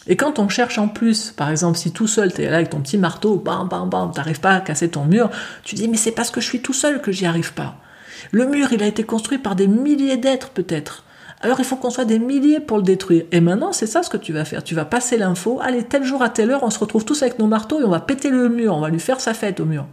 [0.09, 2.71] Et quand on cherche en plus, par exemple, si tout seul, tu es là avec
[2.71, 5.31] ton petit marteau, bam, bam, bam, t'arrives pas à casser ton mur,
[5.65, 7.77] tu dis, mais c'est parce que je suis tout seul que j'y arrive pas.
[8.31, 11.05] Le mur, il a été construit par des milliers d'êtres, peut-être.
[11.41, 13.25] Alors il faut qu'on soit des milliers pour le détruire.
[13.31, 14.65] Et maintenant, c'est ça ce que tu vas faire.
[14.65, 17.39] Tu vas passer l'info, allez, tel jour à telle heure, on se retrouve tous avec
[17.39, 19.65] nos marteaux et on va péter le mur, on va lui faire sa fête au
[19.65, 19.87] mur.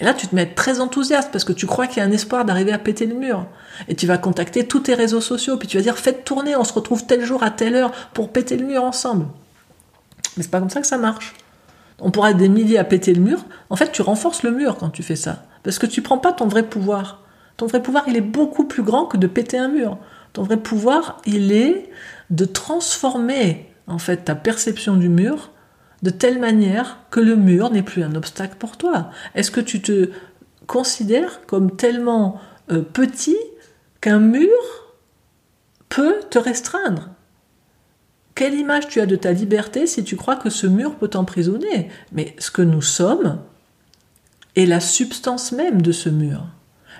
[0.00, 2.10] Et là, tu te mets très enthousiaste parce que tu crois qu'il y a un
[2.10, 3.46] espoir d'arriver à péter le mur.
[3.88, 6.64] Et tu vas contacter tous tes réseaux sociaux, puis tu vas dire faites tourner, on
[6.64, 9.26] se retrouve tel jour à telle heure pour péter le mur ensemble.
[10.36, 11.34] Mais c'est pas comme ça que ça marche.
[12.00, 13.44] On pourra être des milliers à péter le mur.
[13.70, 15.44] En fait, tu renforces le mur quand tu fais ça.
[15.62, 17.22] Parce que tu prends pas ton vrai pouvoir.
[17.56, 19.98] Ton vrai pouvoir, il est beaucoup plus grand que de péter un mur.
[20.32, 21.88] Ton vrai pouvoir, il est
[22.30, 25.50] de transformer, en fait, ta perception du mur
[26.04, 29.08] de telle manière que le mur n'est plus un obstacle pour toi.
[29.34, 30.10] Est-ce que tu te
[30.66, 32.38] considères comme tellement
[32.70, 33.38] euh, petit
[34.02, 34.50] qu'un mur
[35.88, 37.08] peut te restreindre?
[38.34, 41.88] Quelle image tu as de ta liberté si tu crois que ce mur peut t'emprisonner?
[42.12, 43.38] Mais ce que nous sommes
[44.56, 46.44] est la substance même de ce mur.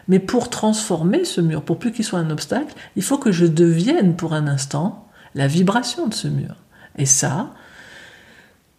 [0.09, 3.45] Mais pour transformer ce mur, pour plus qu'il soit un obstacle, il faut que je
[3.45, 6.57] devienne pour un instant la vibration de ce mur.
[6.97, 7.53] Et ça,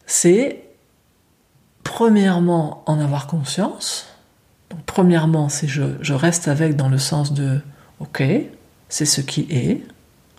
[0.06, 0.64] c'est
[1.84, 4.08] premièrement en avoir conscience.
[4.70, 7.62] Donc premièrement, c'est je, reste avec dans le sens de
[8.00, 8.24] OK,
[8.90, 9.84] c'est ce qui est,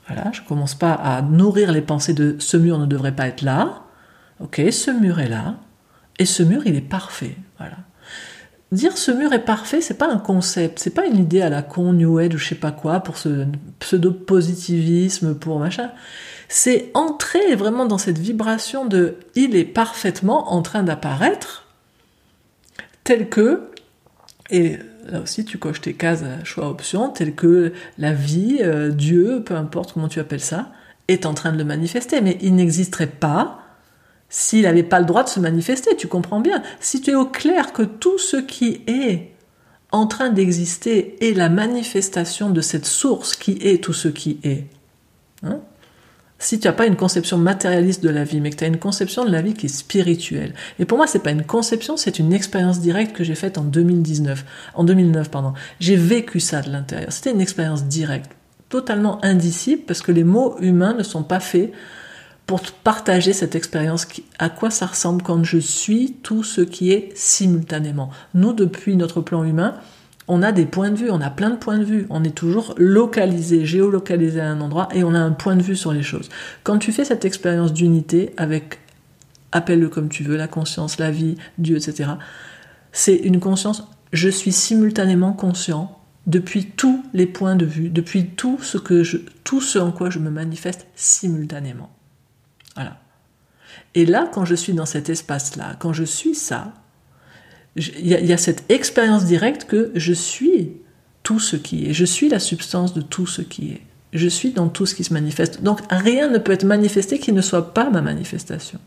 [0.07, 3.43] voilà, je commence pas à nourrir les pensées de ce mur ne devrait pas être
[3.43, 3.83] là.
[4.41, 5.57] Ok, ce mur est là.
[6.19, 7.37] Et ce mur, il est parfait.
[7.59, 7.77] Voilà.
[8.73, 11.63] Dire ce mur est parfait, c'est pas un concept, c'est pas une idée à la
[11.63, 13.47] con, New Age ou je sais pas quoi, pour ce
[13.79, 15.91] pseudo-positivisme, pour machin.
[16.49, 21.69] C'est entrer vraiment dans cette vibration de il est parfaitement en train d'apparaître,
[23.05, 23.71] tel que,
[24.51, 28.91] et là aussi tu coches tes cases à choix options, telles que la vie, euh,
[28.91, 30.73] Dieu, peu importe comment tu appelles ça,
[31.07, 32.21] est en train de le manifester.
[32.21, 33.61] Mais il n'existerait pas
[34.29, 36.62] s'il n'avait pas le droit de se manifester, tu comprends bien.
[36.81, 39.33] Si tu es au clair que tout ce qui est
[39.93, 44.67] en train d'exister est la manifestation de cette source qui est tout ce qui est,
[45.43, 45.61] hein,
[46.39, 48.79] si tu n'as pas une conception matérialiste de la vie, mais que tu as une
[48.79, 50.55] conception de la vie qui est spirituelle.
[50.79, 53.65] Et pour moi, c'est pas une conception, c'est une expérience directe que j'ai faite en
[53.65, 55.55] 2019, en 2009, pardon.
[55.81, 57.11] J'ai vécu ça de l'intérieur.
[57.11, 58.33] C'était une expérience directe,
[58.69, 61.73] totalement indicible, parce que les mots humains ne sont pas faits
[62.47, 64.07] pour partager cette expérience.
[64.39, 68.11] À quoi ça ressemble quand je suis tout ce qui est simultanément.
[68.35, 69.75] Nous, depuis notre plan humain,
[70.29, 72.35] on a des points de vue, on a plein de points de vue, on est
[72.35, 76.03] toujours localisé, géolocalisé à un endroit et on a un point de vue sur les
[76.03, 76.29] choses.
[76.65, 78.81] Quand tu fais cette expérience d'unité avec,
[79.53, 82.11] appelle-le comme tu veux, la conscience, la vie, Dieu, etc.,
[82.93, 88.59] c'est une conscience, je suis simultanément conscient depuis tous les points de vue, depuis tout
[88.61, 91.96] ce, que je, tout ce en quoi je me manifeste simultanément.
[92.77, 92.99] Voilà.
[93.95, 96.73] Et là, quand je suis dans cet espace-là, quand je suis ça,
[97.77, 100.73] il y, a cette expérience directe que je suis
[101.23, 103.83] tout ce qui est, je suis la substance de tout ce qui est,
[104.15, 105.62] je suis dans tout ce qui se manifeste.
[105.62, 108.79] Donc rien ne peut être manifesté qui ne soit pas ma manifestation.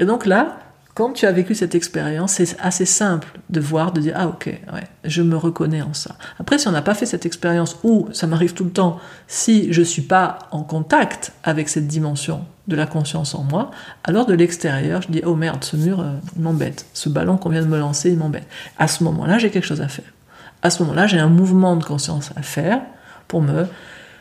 [0.00, 0.58] Et donc là,
[0.94, 4.46] quand tu as vécu cette expérience, c'est assez simple de voir, de dire ah ok,
[4.46, 6.16] ouais, je me reconnais en ça.
[6.38, 9.72] Après, si on n'a pas fait cette expérience, ou ça m'arrive tout le temps, si
[9.72, 13.70] je suis pas en contact avec cette dimension de la conscience en moi,
[14.04, 17.62] alors de l'extérieur, je dis oh merde, ce mur euh, m'embête, ce ballon qu'on vient
[17.62, 18.46] de me lancer, il m'embête.
[18.78, 20.12] À ce moment-là, j'ai quelque chose à faire.
[20.60, 22.82] À ce moment-là, j'ai un mouvement de conscience à faire
[23.28, 23.64] pour me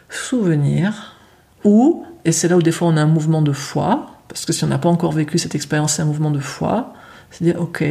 [0.10, 1.18] souvenir,
[1.66, 4.54] ou, et c'est là où des fois on a un mouvement de foi, parce que
[4.54, 6.94] si on n'a pas encore vécu cette expérience, c'est un mouvement de foi.
[7.32, 7.84] C'est dire, ok,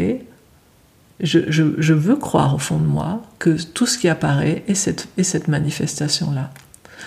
[1.20, 6.50] je, veux croire au fond de moi que tout ce qui apparaît est cette, manifestation-là.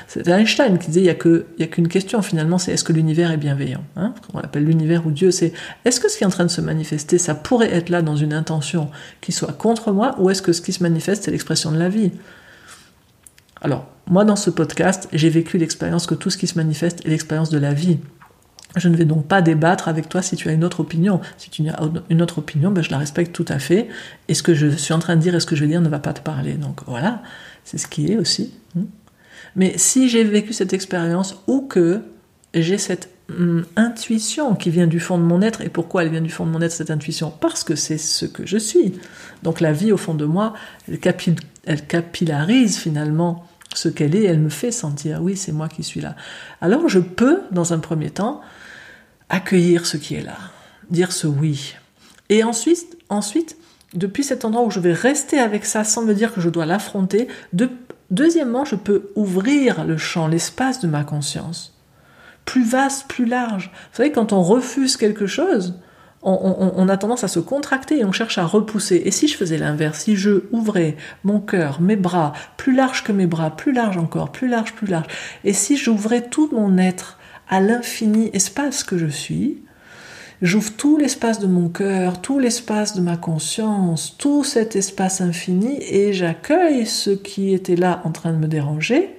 [0.07, 3.37] C'est Einstein qui disait il n'y a qu'une question finalement, c'est est-ce que l'univers est
[3.37, 5.53] bienveillant hein On l'appelle l'univers ou Dieu, c'est
[5.85, 8.15] est-ce que ce qui est en train de se manifester, ça pourrait être là dans
[8.15, 8.89] une intention
[9.21, 11.89] qui soit contre moi, ou est-ce que ce qui se manifeste, c'est l'expression de la
[11.89, 12.11] vie?
[13.61, 17.09] Alors, moi dans ce podcast, j'ai vécu l'expérience que tout ce qui se manifeste est
[17.09, 17.97] l'expérience de la vie.
[18.75, 21.21] Je ne vais donc pas débattre avec toi si tu as une autre opinion.
[21.37, 23.87] Si tu as une autre opinion, ben je la respecte tout à fait.
[24.27, 25.81] Et ce que je suis en train de dire et ce que je vais dire
[25.81, 26.53] ne va pas te parler.
[26.53, 27.21] Donc voilà,
[27.63, 28.53] c'est ce qui est aussi.
[28.75, 28.85] Hmm.
[29.55, 32.01] Mais si j'ai vécu cette expérience ou que
[32.55, 36.21] j'ai cette hmm, intuition qui vient du fond de mon être, et pourquoi elle vient
[36.21, 37.31] du fond de mon être, cette intuition?
[37.39, 38.93] Parce que c'est ce que je suis.
[39.43, 40.53] Donc la vie au fond de moi,
[40.87, 46.01] elle capillarise finalement ce qu'elle est, elle me fait sentir, oui, c'est moi qui suis
[46.01, 46.15] là.
[46.61, 48.41] Alors je peux, dans un premier temps,
[49.33, 50.37] accueillir ce qui est là,
[50.91, 51.75] dire ce oui.
[52.29, 53.57] Et ensuite, ensuite,
[53.95, 56.67] depuis cet endroit où je vais rester avec ça sans me dire que je dois
[56.67, 57.27] l'affronter,
[58.11, 61.75] deuxièmement, je peux ouvrir le champ, l'espace de ma conscience.
[62.45, 63.71] Plus vaste, plus large.
[63.91, 65.79] Vous savez, quand on refuse quelque chose,
[66.21, 69.01] on, a tendance à se contracter et on cherche à repousser.
[69.03, 73.11] Et si je faisais l'inverse, si je ouvrais mon cœur, mes bras, plus large que
[73.11, 75.07] mes bras, plus large encore, plus large, plus large,
[75.43, 77.17] et si j'ouvrais tout mon être
[77.49, 79.61] à l'infini espace que je suis,
[80.41, 85.77] j'ouvre tout l'espace de mon cœur, tout l'espace de ma conscience, tout cet espace infini,
[85.81, 89.09] et j'accueille ce qui était là en train de me déranger,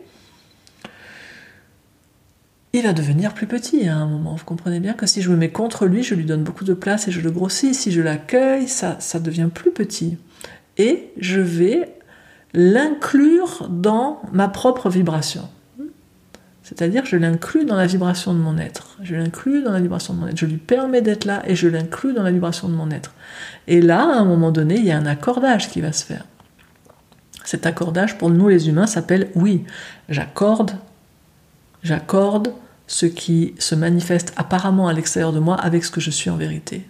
[2.74, 4.34] il va devenir plus petit à un moment.
[4.34, 6.74] Vous comprenez bien que si je me mets contre lui, je lui donne beaucoup de
[6.74, 7.72] place et je le grossis.
[7.72, 10.18] Si je l'accueille, ça, ça devient plus petit.
[10.76, 11.94] Et je vais
[12.52, 15.48] l'inclure dans ma propre vibration.
[16.64, 18.96] C'est-à-dire, je l'inclus dans la vibration de mon être.
[19.02, 20.38] Je l'inclus dans la vibration de mon être.
[20.38, 23.12] Je lui permets d'être là et je l'inclus dans la vibration de mon être.
[23.68, 26.24] Et là, à un moment donné, il y a un accordage qui va se faire.
[27.44, 29.64] Cet accordage, pour nous les humains, s'appelle oui,
[30.08, 30.72] j'accorde,
[31.82, 32.54] j'accorde
[32.86, 36.38] ce qui se manifeste apparemment à l'extérieur de moi avec ce que je suis en
[36.38, 36.88] vérité.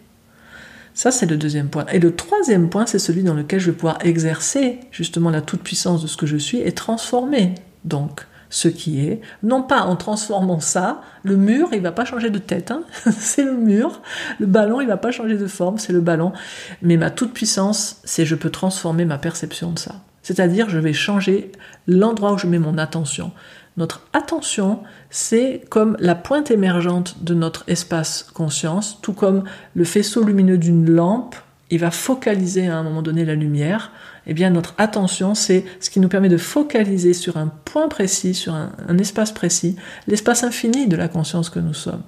[0.95, 1.87] Ça, c'est le deuxième point.
[1.93, 6.01] Et le troisième point, c'est celui dans lequel je vais pouvoir exercer justement la toute-puissance
[6.01, 8.25] de ce que je suis et transformer donc
[8.55, 12.39] ce qui est, non pas en transformant ça, le mur, il va pas changer de
[12.39, 12.85] tête, hein.
[13.11, 14.01] c'est le mur,
[14.39, 16.33] le ballon, il va pas changer de forme, c'est le ballon,
[16.81, 19.97] mais ma toute-puissance, c'est je peux transformer ma perception de ça.
[20.23, 21.51] C'est-à-dire, je vais changer
[21.89, 23.33] l'endroit où je mets mon attention.
[23.77, 29.43] Notre attention, c'est comme la pointe émergente de notre espace conscience, tout comme
[29.75, 31.35] le faisceau lumineux d'une lampe,
[31.71, 33.91] il va focaliser à un moment donné la lumière.
[34.27, 38.35] Eh bien, notre attention, c'est ce qui nous permet de focaliser sur un point précis,
[38.35, 42.03] sur un, un espace précis, l'espace infini de la conscience que nous sommes.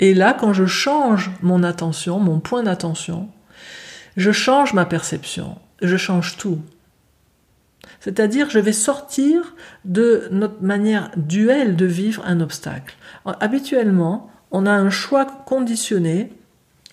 [0.00, 3.28] Et là, quand je change mon attention, mon point d'attention,
[4.16, 6.60] je change ma perception, je change tout.
[8.00, 12.96] C'est-à-dire, je vais sortir de notre manière duelle de vivre un obstacle.
[13.24, 16.32] habituellement, on a un choix conditionné,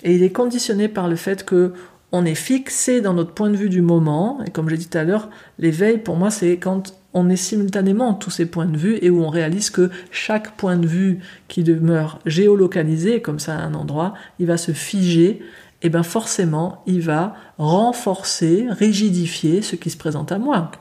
[0.03, 1.73] et il est conditionné par le fait que
[2.15, 4.39] on est fixé dans notre point de vue du moment.
[4.45, 8.13] Et comme j'ai dit tout à l'heure, l'éveil, pour moi, c'est quand on est simultanément
[8.13, 11.63] tous ces points de vue et où on réalise que chaque point de vue qui
[11.63, 15.41] demeure géolocalisé, comme ça à un endroit, il va se figer
[15.81, 20.71] et bien forcément, il va renforcer, rigidifier ce qui se présente à moi.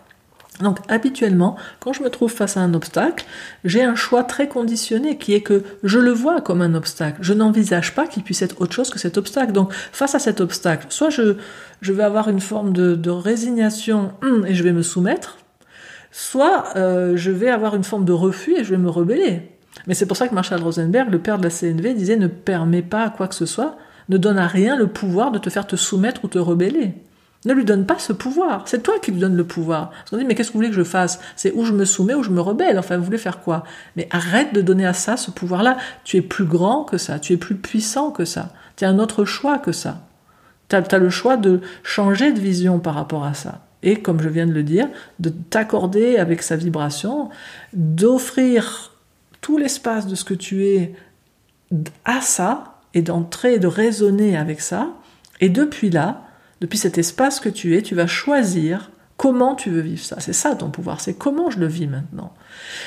[0.60, 3.24] Donc habituellement, quand je me trouve face à un obstacle,
[3.64, 7.18] j'ai un choix très conditionné qui est que je le vois comme un obstacle.
[7.22, 9.52] Je n'envisage pas qu'il puisse être autre chose que cet obstacle.
[9.52, 11.36] Donc face à cet obstacle, soit je,
[11.80, 15.38] je vais avoir une forme de, résignation hum, et je vais me soumettre,
[16.12, 19.50] soit euh, je vais avoir une forme de refus et je vais me rebeller.
[19.88, 22.82] Mais c'est pour ça que Marshall Rosenberg, le père de la CNV, disait ne permet
[22.82, 23.76] pas à quoi que ce soit,
[24.08, 26.94] ne donne à rien le pouvoir de te faire te soumettre ou te rebeller.
[27.44, 28.62] Ne lui donne pas ce pouvoir.
[28.66, 29.90] C'est toi qui lui donnes le pouvoir.
[29.90, 31.20] Parce qu'on dit, mais qu'est-ce que vous voulez que je fasse?
[31.36, 32.78] C'est où je me soumets ou je me rebelle.
[32.78, 33.64] Enfin, vous voulez faire quoi?
[33.96, 35.76] Mais arrête de donner à ça ce pouvoir-là.
[36.04, 37.18] Tu es plus grand que ça.
[37.18, 38.52] Tu es plus puissant que ça.
[38.76, 40.06] Tu as un autre choix que ça.
[40.68, 43.66] Tu as, le choix de changer de vision par rapport à ça.
[43.82, 44.88] Et comme je viens de le dire,
[45.20, 47.28] de t'accorder avec sa vibration,
[47.74, 48.92] d'offrir
[49.42, 50.94] tout l'espace de ce que tu es
[52.06, 54.88] à ça, et d'entrer, de raisonner avec ça.
[55.40, 56.22] Et depuis là,
[56.64, 60.16] depuis cet espace que tu es, tu vas choisir comment tu veux vivre ça.
[60.18, 62.32] C'est ça ton pouvoir, c'est comment je le vis maintenant.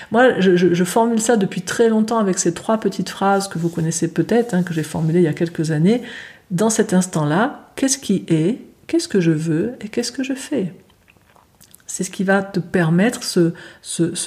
[0.09, 4.07] Moi, je, formule ça depuis très longtemps avec ces trois petites phrases que vous connaissez
[4.07, 6.01] peut-être, hein, que j'ai formulées il y a quelques années.
[6.49, 10.73] Dans cet instant-là, qu'est-ce qui est, qu'est-ce que je veux et qu'est-ce que je fais?
[11.85, 13.53] C'est ce qui va te permettre ce,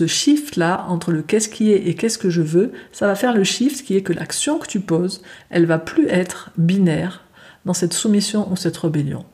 [0.07, 2.71] shift-là entre le qu'est-ce qui est et qu'est-ce que je veux.
[2.93, 6.07] Ça va faire le shift qui est que l'action que tu poses, elle va plus
[6.07, 7.25] être binaire,
[7.65, 9.25] dans cette soumission ou cette rébellion.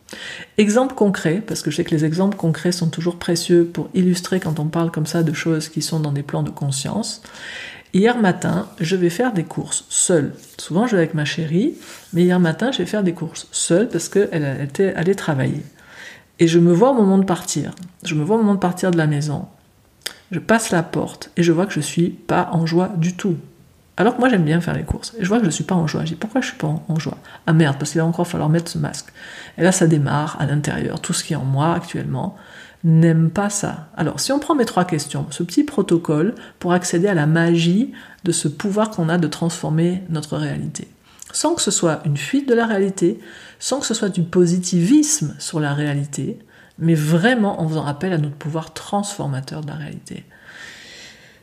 [0.58, 4.40] Exemple concret, parce que je sais que les exemples concrets sont toujours précieux pour illustrer
[4.40, 7.22] quand on parle comme ça de choses qui sont dans des plans de conscience.
[7.92, 10.34] Hier matin, je vais faire des courses seule.
[10.58, 11.74] Souvent, je vais avec ma chérie,
[12.12, 15.62] mais hier matin, je vais faire des courses seule parce qu'elle était allée travailler.
[16.38, 17.74] Et je me vois au moment de partir.
[18.04, 19.46] Je me vois au moment de partir de la maison.
[20.30, 23.36] Je passe la porte et je vois que je suis pas en joie du tout.
[23.96, 25.14] Alors que moi j'aime bien faire les courses.
[25.18, 26.02] Et je vois que je ne suis pas en joie.
[26.02, 27.16] Je dis pourquoi je suis pas en, joie?
[27.46, 29.06] Ah merde, parce qu'il va encore falloir mettre ce masque.
[29.56, 31.00] Et là ça démarre à l'intérieur.
[31.00, 32.36] Tout ce qui est en moi actuellement
[32.84, 33.88] n'aime pas ça.
[33.96, 37.92] Alors si on prend mes trois questions, ce petit protocole pour accéder à la magie
[38.24, 40.88] de ce pouvoir qu'on a de transformer notre réalité.
[41.32, 43.18] Sans que ce soit une fuite de la réalité,
[43.58, 46.38] sans que ce soit du positivisme sur la réalité,
[46.78, 50.24] mais vraiment en faisant appel à notre pouvoir transformateur de la réalité.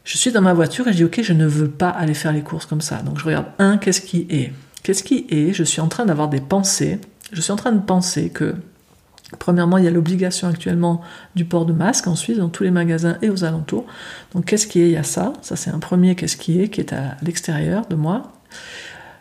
[0.04, 2.34] Je suis dans ma voiture et je dis ok, je ne veux pas aller faire
[2.34, 3.02] les courses comme ça.
[3.02, 4.52] Donc je regarde un, qu'est-ce qui est?
[4.84, 5.54] Qu'est-ce qui est?
[5.54, 7.00] Je suis en train d'avoir des pensées.
[7.32, 8.56] Je suis en train de penser que
[9.40, 11.02] Premièrement, il y a l'obligation actuellement
[11.36, 13.86] du port de masque en Suisse, dans tous les magasins et aux alentours.
[14.34, 14.88] Donc, qu'est-ce qui est?
[14.88, 15.34] Il y a ça.
[15.42, 18.34] Ça, c'est un premier qu'est-ce qui est, qui est à l'extérieur de moi.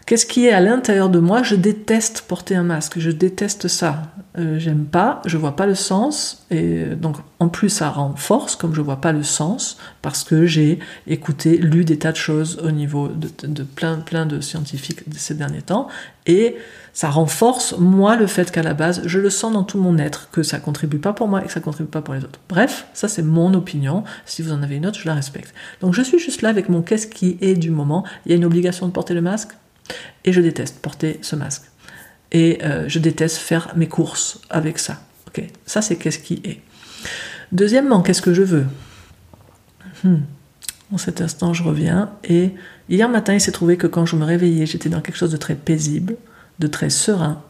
[0.06, 1.42] Qu'est-ce qui est à l'intérieur de moi?
[1.42, 4.02] Je déteste porter un masque, je déteste ça.
[4.38, 8.74] Euh, j'aime pas, je vois pas le sens, et donc en plus ça renforce, comme
[8.74, 12.70] je vois pas le sens, parce que j'ai écouté, lu des tas de choses au
[12.70, 15.88] niveau de, plein, plein de scientifiques ces derniers temps,
[16.26, 16.56] et
[16.94, 20.30] ça renforce moi le fait qu'à la base je le sens dans tout mon être,
[20.30, 22.40] que ça contribue pas pour moi et que ça contribue pas pour les autres.
[22.48, 24.02] Bref, ça c'est mon opinion.
[24.24, 25.54] Si vous en avez une autre, je la respecte.
[25.82, 28.04] Donc je suis juste là avec mon qu'est-ce qui est du moment.
[28.24, 29.52] Il y a une obligation de porter le masque?
[30.24, 31.64] Et je déteste porter ce masque.
[32.30, 35.02] Et euh, je déteste faire mes courses avec ça.
[35.28, 36.60] Ok, ça c'est qu'est-ce qui est.
[37.52, 38.66] Deuxièmement, qu'est-ce que je veux?
[40.04, 40.20] Hmm.
[40.92, 42.50] En cet instant, je reviens et
[42.88, 45.36] hier matin, il s'est trouvé que quand je me réveillais, j'étais dans quelque chose de
[45.36, 46.16] très paisible,
[46.58, 47.42] de très serein,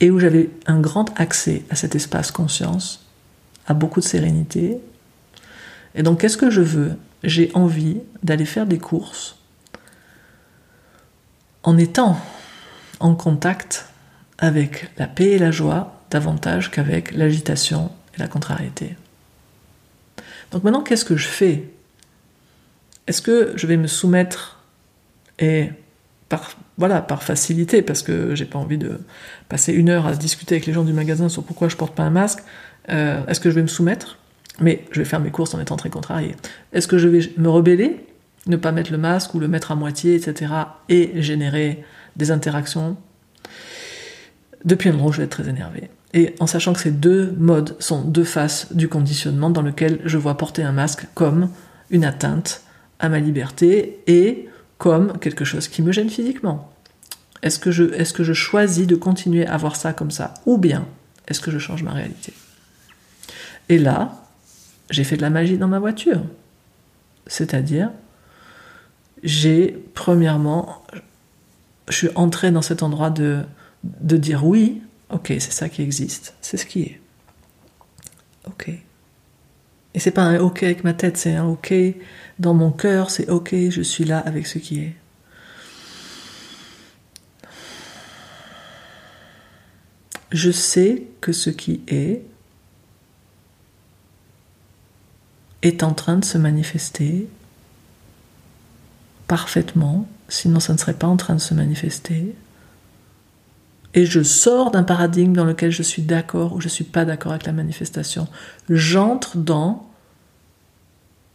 [0.00, 3.06] et où j'avais un grand accès à cet espace conscience,
[3.66, 4.78] à beaucoup de sérénité.
[5.94, 6.92] Et donc, qu'est-ce que je veux?
[7.24, 9.38] J'ai envie d'aller faire des courses
[11.66, 12.18] en étant
[13.00, 13.90] en contact
[14.38, 18.96] avec la paix et la joie davantage qu'avec l'agitation et la contrariété.
[20.52, 21.64] Donc maintenant, qu'est-ce que je fais?
[23.06, 24.62] Est-ce que je vais me soumettre
[25.38, 25.70] et
[26.28, 29.00] par, voilà, par facilité, parce que j'ai pas envie de
[29.48, 32.04] passer une heure à discuter avec les gens du magasin sur pourquoi je porte pas
[32.04, 32.42] un masque,
[32.88, 34.18] euh, est-ce que je vais me soumettre?
[34.60, 36.36] Mais je vais faire mes courses en étant très contrarié.
[36.72, 38.06] Est-ce que je vais me rebeller?
[38.46, 40.52] Ne pas mettre le masque ou le mettre à moitié, etc.,
[40.88, 41.84] et générer
[42.16, 42.96] des interactions,
[44.64, 45.90] depuis un moment, je vais être très énervé.
[46.14, 50.18] Et en sachant que ces deux modes sont deux faces du conditionnement dans lequel je
[50.18, 51.50] vois porter un masque comme
[51.90, 52.62] une atteinte
[52.98, 56.72] à ma liberté et comme quelque chose qui me gêne physiquement.
[57.42, 60.86] Est-ce que est-ce que je choisis de continuer à voir ça comme ça Ou bien
[61.28, 62.32] est-ce que je change ma réalité?
[63.68, 64.22] Et là,
[64.90, 66.22] j'ai fait de la magie dans ma voiture.
[67.26, 67.90] C'est-à-dire,
[69.22, 70.82] j'ai premièrement,
[71.88, 73.42] je suis entré dans cet endroit de,
[73.84, 77.00] de dire oui, ok, c'est ça qui existe, c'est ce qui est.
[78.46, 78.70] Ok.
[79.94, 81.72] Et c'est pas un ok avec ma tête, c'est un ok
[82.38, 84.94] dans mon cœur, c'est ok, je suis là avec ce qui est.
[90.32, 92.22] Je sais que ce qui est
[95.62, 97.28] est en train de se manifester
[99.26, 102.34] parfaitement, sinon ça ne serait pas en train de se manifester.
[103.94, 107.04] Et je sors d'un paradigme dans lequel je suis d'accord ou je ne suis pas
[107.04, 108.28] d'accord avec la manifestation.
[108.68, 109.88] J'entre dans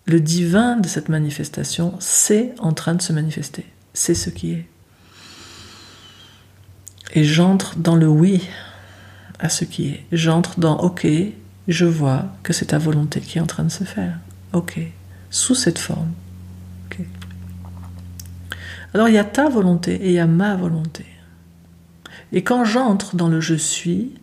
[0.05, 3.65] le divin de cette manifestation, c'est en train de se manifester.
[3.93, 4.67] C'est ce qui est.
[7.13, 8.47] Et j'entre dans le oui
[9.39, 10.05] à ce qui est.
[10.11, 11.07] J'entre dans OK,
[11.67, 14.17] je vois que c'est ta volonté qui est en train de se faire.
[14.53, 14.79] OK.
[15.29, 16.11] Sous cette forme.
[18.93, 21.05] Alors il y a ta volonté et il y a ma volonté.
[22.33, 24.13] Et quand j'entre dans le je suis,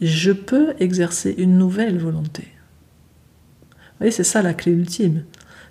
[0.00, 2.48] je peux exercer une nouvelle volonté.
[3.72, 5.24] Vous voyez, c'est ça la clé ultime.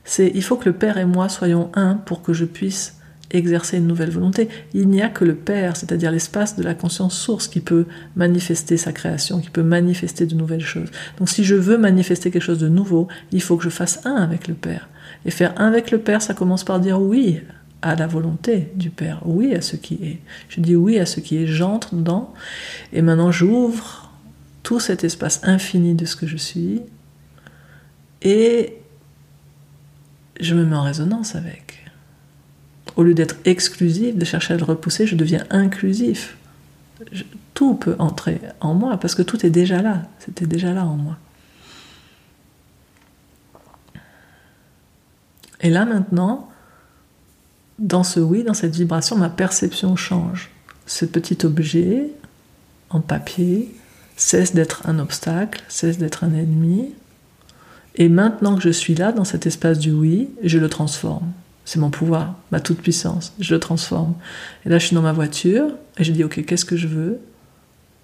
[0.03, 2.97] C'est il faut que le Père et moi soyons un pour que je puisse
[3.31, 4.47] exercer une nouvelle volonté.
[4.73, 7.85] Il n'y a que le Père, c'est-à-dire l'espace de la conscience source, qui peut
[8.15, 10.89] manifester sa création, qui peut manifester de nouvelles choses.
[11.19, 14.15] Donc si je veux manifester quelque chose de nouveau, il faut que je fasse un
[14.15, 14.89] avec le Père.
[15.25, 17.41] Et faire un avec le Père, ça commence par dire oui
[17.81, 20.19] à la volonté du Père, oui à ce qui est.
[20.49, 22.33] Je dis oui à ce qui est, j'entre dedans,
[22.93, 24.11] et maintenant j'ouvre
[24.63, 26.81] tout cet espace infini de ce que je suis,
[28.21, 28.77] et
[30.39, 31.85] je me mets en résonance avec.
[32.95, 36.37] Au lieu d'être exclusif, de chercher à le repousser, je deviens inclusif.
[37.53, 40.95] tout peut entrer en moi, parce que tout est déjà là, c'était déjà là en
[40.95, 41.17] moi.
[45.61, 46.49] Et là maintenant,
[47.79, 50.49] dans ce oui, dans cette vibration, ma perception change.
[50.85, 52.09] Ce petit objet
[52.89, 53.73] en papier
[54.15, 56.93] cesse d'être un obstacle, cesse d'être un ennemi.
[57.95, 61.31] Et maintenant que je suis là, dans cet espace du oui, je le transforme.
[61.65, 63.33] C'est mon pouvoir, ma toute puissance.
[63.39, 64.13] Je le transforme.
[64.65, 65.67] Et là, je suis dans ma voiture
[65.97, 67.19] et je dis, OK, qu'est-ce que je veux?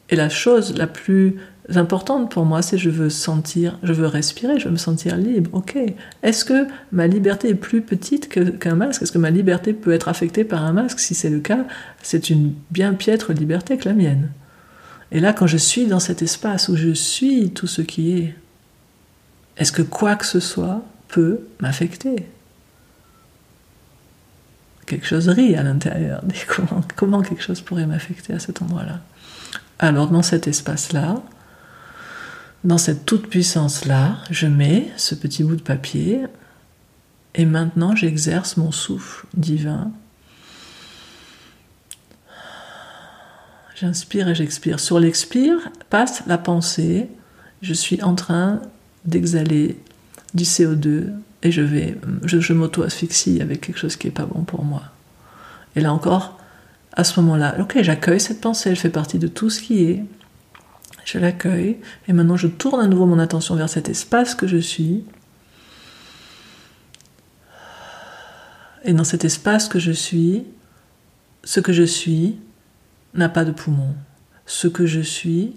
[0.10, 1.38] Et la chose la plus
[1.76, 5.50] importante pour moi, c'est je veux sentir, je veux respirer, je veux me sentir libre.
[5.54, 5.78] Ok.
[6.22, 8.28] Est-ce que ma liberté est plus petite
[8.60, 9.02] qu'un masque?
[9.02, 11.00] Est-ce que ma liberté peut être affectée par un masque?
[11.00, 11.66] Si c'est le cas,
[12.02, 14.30] c'est une bien piètre liberté que la mienne.
[15.12, 18.36] Et là, quand je suis dans cet espace où je suis tout ce qui est,
[19.58, 22.28] est-ce que quoi que ce soit peut m'affecter?
[24.86, 26.22] Quelque chose rit à l'intérieur.
[26.48, 29.00] Comment, comment quelque chose pourrait m'affecter à cet endroit-là?
[29.80, 31.22] Alors, dans cet espace-là,
[32.64, 36.22] dans cette toute-puissance-là, je mets ce petit bout de papier
[37.36, 39.92] et maintenant j'exerce mon souffle divin
[43.76, 44.80] J'inspire et j'expire.
[44.80, 45.58] Sur l'expire
[45.90, 47.10] passe la pensée.
[47.62, 48.62] Je suis en train
[49.06, 49.78] d'exhaler
[50.34, 51.10] du CO2
[51.42, 54.84] et je vais, je, m'auto-asphyxie avec quelque chose qui est pas bon pour moi.
[55.76, 56.40] Et là encore,
[56.94, 60.04] à ce moment-là, ok, j'accueille cette pensée, elle fait partie de tout ce qui est.
[61.06, 61.78] Je l'accueille
[62.08, 65.04] et maintenant je tourne à nouveau mon attention vers cet espace que je suis.
[68.86, 70.46] Et dans cet espace que je suis,
[71.44, 72.38] ce que je suis
[73.14, 73.96] n'a pas de poumon.
[74.46, 75.56] Ce que je suis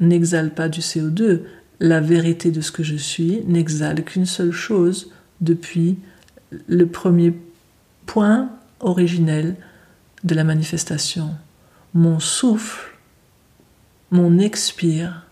[0.00, 1.42] n'exhale pas du CO2.
[1.80, 5.10] La vérité de ce que je suis n'exhale qu'une seule chose
[5.40, 5.98] depuis
[6.68, 7.34] le premier
[8.06, 9.56] point originel
[10.22, 11.30] de la manifestation.
[11.94, 12.91] Mon souffle,
[14.12, 15.22] mon expire,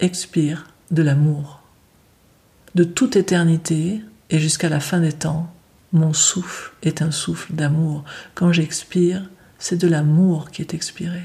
[0.00, 1.62] expire de l'amour.
[2.74, 5.50] De toute éternité et jusqu'à la fin des temps,
[5.92, 8.04] mon souffle est un souffle d'amour.
[8.34, 11.22] Quand j'expire, c'est de l'amour qui est expiré.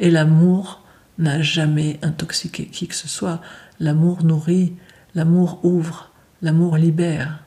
[0.00, 0.82] Et l'amour
[1.18, 3.40] n'a jamais intoxiqué qui que ce soit.
[3.78, 4.74] L'amour nourrit,
[5.14, 6.10] l'amour ouvre,
[6.42, 7.44] l'amour libère.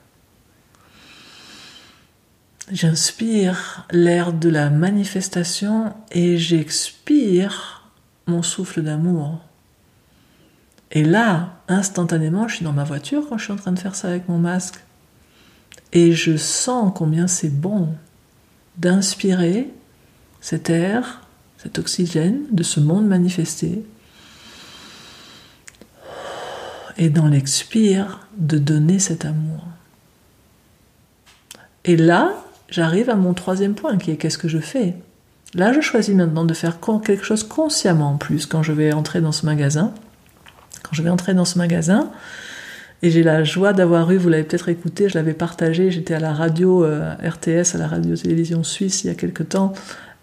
[2.71, 7.82] J'inspire l'air de la manifestation et j'expire
[8.27, 9.39] mon souffle d'amour.
[10.91, 13.95] Et là, instantanément, je suis dans ma voiture quand je suis en train de faire
[13.95, 14.79] ça avec mon masque.
[15.91, 17.89] Et je sens combien c'est bon
[18.77, 19.69] d'inspirer
[20.39, 21.21] cet air,
[21.57, 23.83] cet oxygène de ce monde manifesté.
[26.97, 29.65] Et dans l'expire, de donner cet amour.
[31.85, 32.33] Et là,
[32.69, 34.95] j'arrive à mon troisième point qui est qu'est-ce que je fais?
[35.55, 39.21] Là, je choisis maintenant de faire quelque chose consciemment en plus quand je vais entrer
[39.21, 39.93] dans ce magasin.
[40.81, 42.09] Quand je vais entrer dans ce magasin,
[43.03, 46.19] et j'ai la joie d'avoir eu, vous l'avez peut-être écouté, je l'avais partagé, j'étais à
[46.19, 49.73] la radio euh, RTS, à la radio-télévision suisse il y a quelque temps,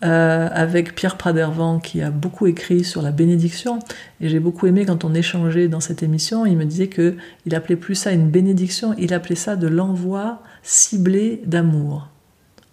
[0.03, 3.79] euh, avec Pierre Pradervan qui a beaucoup écrit sur la bénédiction.
[4.21, 7.17] Et j'ai beaucoup aimé quand on échangeait dans cette émission, il me disait que
[7.47, 12.09] il appelait plus ça une bénédiction, il appelait ça de l'envoi ciblé d'amour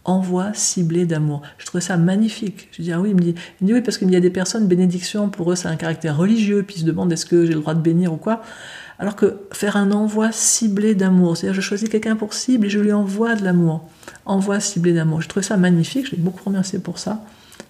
[0.08, 1.44] envoi ciblé d'amour.
[1.60, 2.70] Je trouvais ça magnifique.
[2.72, 4.32] Je dis, ah oui, il me dit, il dit oui, parce qu'il y a des
[4.32, 7.54] personnes, bénédiction, pour eux, c'est un caractère religieux, puis ils se demandent est-ce que j'ai
[7.54, 8.42] le droit de bénir ou quoi?
[9.00, 12.80] Alors que faire un envoi ciblé d'amour, c'est-à-dire je choisis quelqu'un pour cible et je
[12.80, 13.88] lui envoie de l'amour.
[14.26, 15.22] Envoi ciblé d'amour.
[15.22, 17.24] Je trouvais ça magnifique, je l'ai beaucoup remercié pour ça.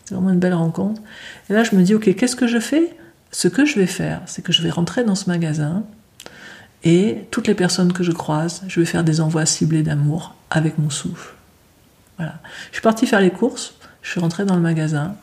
[0.05, 1.01] C'est vraiment une belle rencontre.
[1.49, 2.95] Et là, je me dis, ok, qu'est-ce que je fais?
[3.31, 5.83] Ce que je vais faire, c'est que je vais rentrer dans ce magasin
[6.83, 10.77] et toutes les personnes que je croise, je vais faire des envois ciblés d'amour avec
[10.77, 11.36] mon souffle.
[12.17, 12.39] Voilà.
[12.69, 15.15] Je suis partie faire les courses, je suis rentrée dans le magasin,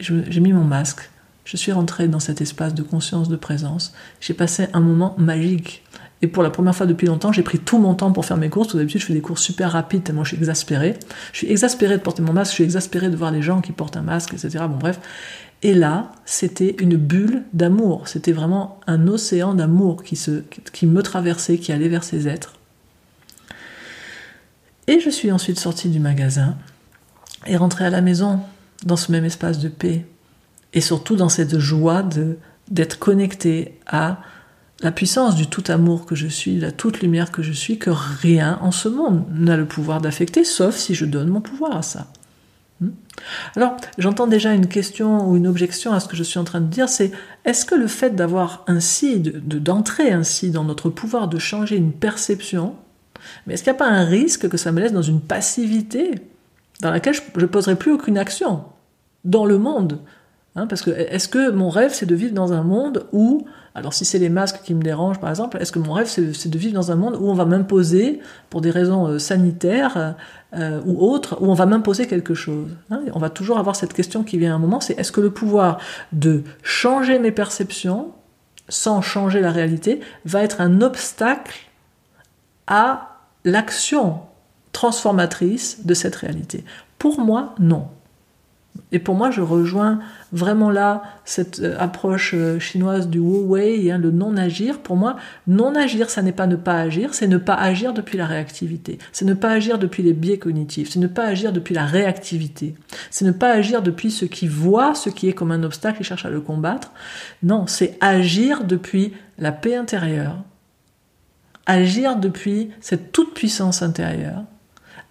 [0.00, 1.10] j'ai mis mon masque,
[1.44, 3.92] je suis rentrée dans cet espace de conscience, de présence.
[4.20, 5.84] J'ai passé un moment magique.
[6.22, 8.48] Et pour la première fois depuis longtemps, j'ai pris tout mon temps pour faire mes
[8.48, 8.68] courses.
[8.68, 10.94] Tout d'habitude, je fais des courses super rapides tellement je suis exaspérée.
[11.32, 13.72] Je suis exaspérée de porter mon masque, je suis exaspérée de voir les gens qui
[13.72, 14.64] portent un masque, etc.
[14.68, 15.00] Bon, bref.
[15.62, 18.08] Et là, c'était une bulle d'amour.
[18.08, 20.18] C'était vraiment un océan d'amour qui,
[20.72, 22.54] qui me traversait, qui allait vers ces êtres.
[24.86, 26.56] Et je suis ensuite sortie du magasin
[27.46, 28.40] et rentrée à la maison,
[28.84, 30.06] dans ce même espace de paix,
[30.72, 32.38] et surtout dans cette joie de
[32.70, 34.20] d'être connecté à
[34.80, 37.90] la puissance du tout amour que je suis, la toute lumière que je suis, que
[37.90, 41.82] rien en ce monde n'a le pouvoir d'affecter, sauf si je donne mon pouvoir à
[41.82, 42.08] ça.
[42.80, 42.90] Hmm?
[43.54, 46.60] Alors, j'entends déjà une question ou une objection à ce que je suis en train
[46.60, 47.12] de dire, c'est
[47.44, 51.92] est-ce que le fait d'avoir ainsi, de, d'entrer ainsi dans notre pouvoir de changer une
[51.92, 52.74] perception,
[53.46, 56.12] mais est-ce qu'il n'y a pas un risque que ça me laisse dans une passivité
[56.80, 58.64] dans laquelle je ne poserai plus aucune action
[59.24, 60.00] dans le monde
[60.56, 63.44] Hein, parce que est-ce que mon rêve c'est de vivre dans un monde où,
[63.74, 66.48] alors si c'est les masques qui me dérangent par exemple, est-ce que mon rêve c'est
[66.48, 68.20] de vivre dans un monde où on va m'imposer,
[68.50, 70.14] pour des raisons euh, sanitaires
[70.54, 73.00] euh, ou autres, où on va m'imposer quelque chose hein?
[73.14, 75.30] On va toujours avoir cette question qui vient à un moment, c'est est-ce que le
[75.30, 75.80] pouvoir
[76.12, 78.12] de changer mes perceptions
[78.68, 81.68] sans changer la réalité va être un obstacle
[82.68, 83.13] à
[83.44, 84.20] l'action
[84.72, 86.64] transformatrice de cette réalité
[86.98, 87.88] Pour moi, non.
[88.92, 90.00] Et pour moi, je rejoins
[90.32, 94.80] vraiment là cette euh, approche euh, chinoise du Wu Wei, hein, le non-agir.
[94.80, 95.16] Pour moi,
[95.46, 98.98] non-agir, ça n'est pas ne pas agir, c'est ne pas agir depuis la réactivité.
[99.12, 100.90] C'est ne pas agir depuis les biais cognitifs.
[100.90, 102.74] C'est ne pas agir depuis la réactivité.
[103.10, 106.04] C'est ne pas agir depuis ce qui voit ce qui est comme un obstacle et
[106.04, 106.92] cherche à le combattre.
[107.42, 110.38] Non, c'est agir depuis la paix intérieure.
[111.66, 114.44] Agir depuis cette toute puissance intérieure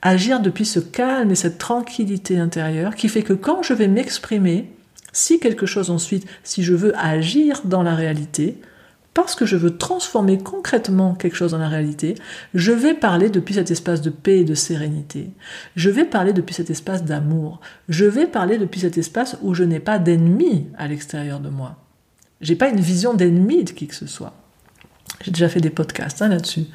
[0.04, 4.70] agir depuis ce calme et cette tranquillité intérieure qui fait que quand je vais m'exprimer,
[5.14, 8.58] si quelque chose ensuite, si je veux agir dans la réalité,
[9.14, 12.16] parce que je veux transformer concrètement quelque chose dans la réalité,
[12.54, 15.30] je vais parler depuis cet espace de paix et de sérénité.
[15.76, 17.62] Je vais parler depuis cet espace d'amour.
[17.88, 21.78] Je vais parler depuis cet espace où je n'ai pas d'ennemi à l'extérieur de moi.
[22.42, 24.34] J'ai pas une vision d'ennemi de qui que ce soit.
[25.22, 26.66] J'ai déjà fait des podcasts hein, là-dessus.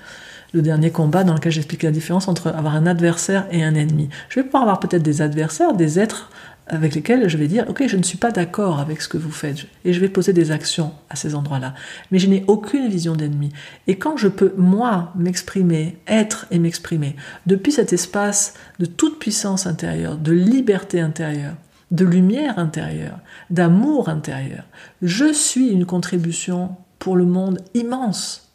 [0.55, 4.09] Le dernier combat dans lequel j'explique la différence entre avoir un adversaire et un ennemi.
[4.31, 6.31] Je vais pouvoir avoir peut-être des adversaires, des êtres
[6.69, 9.31] avec lesquels je vais dire, ok, je ne suis pas d'accord avec ce que vous
[9.31, 11.75] faites, et je vais poser des actions à ces endroits-là.
[12.11, 13.51] Mais je n'ai aucune vision d'ennemi.
[13.87, 17.17] Et quand je peux, moi, m'exprimer, être et m'exprimer,
[17.47, 21.55] depuis cet espace de toute puissance intérieure, de liberté intérieure,
[21.91, 23.19] de lumière intérieure,
[23.51, 24.65] d'amour intérieur,
[25.01, 28.53] je suis une contribution pour le monde immense.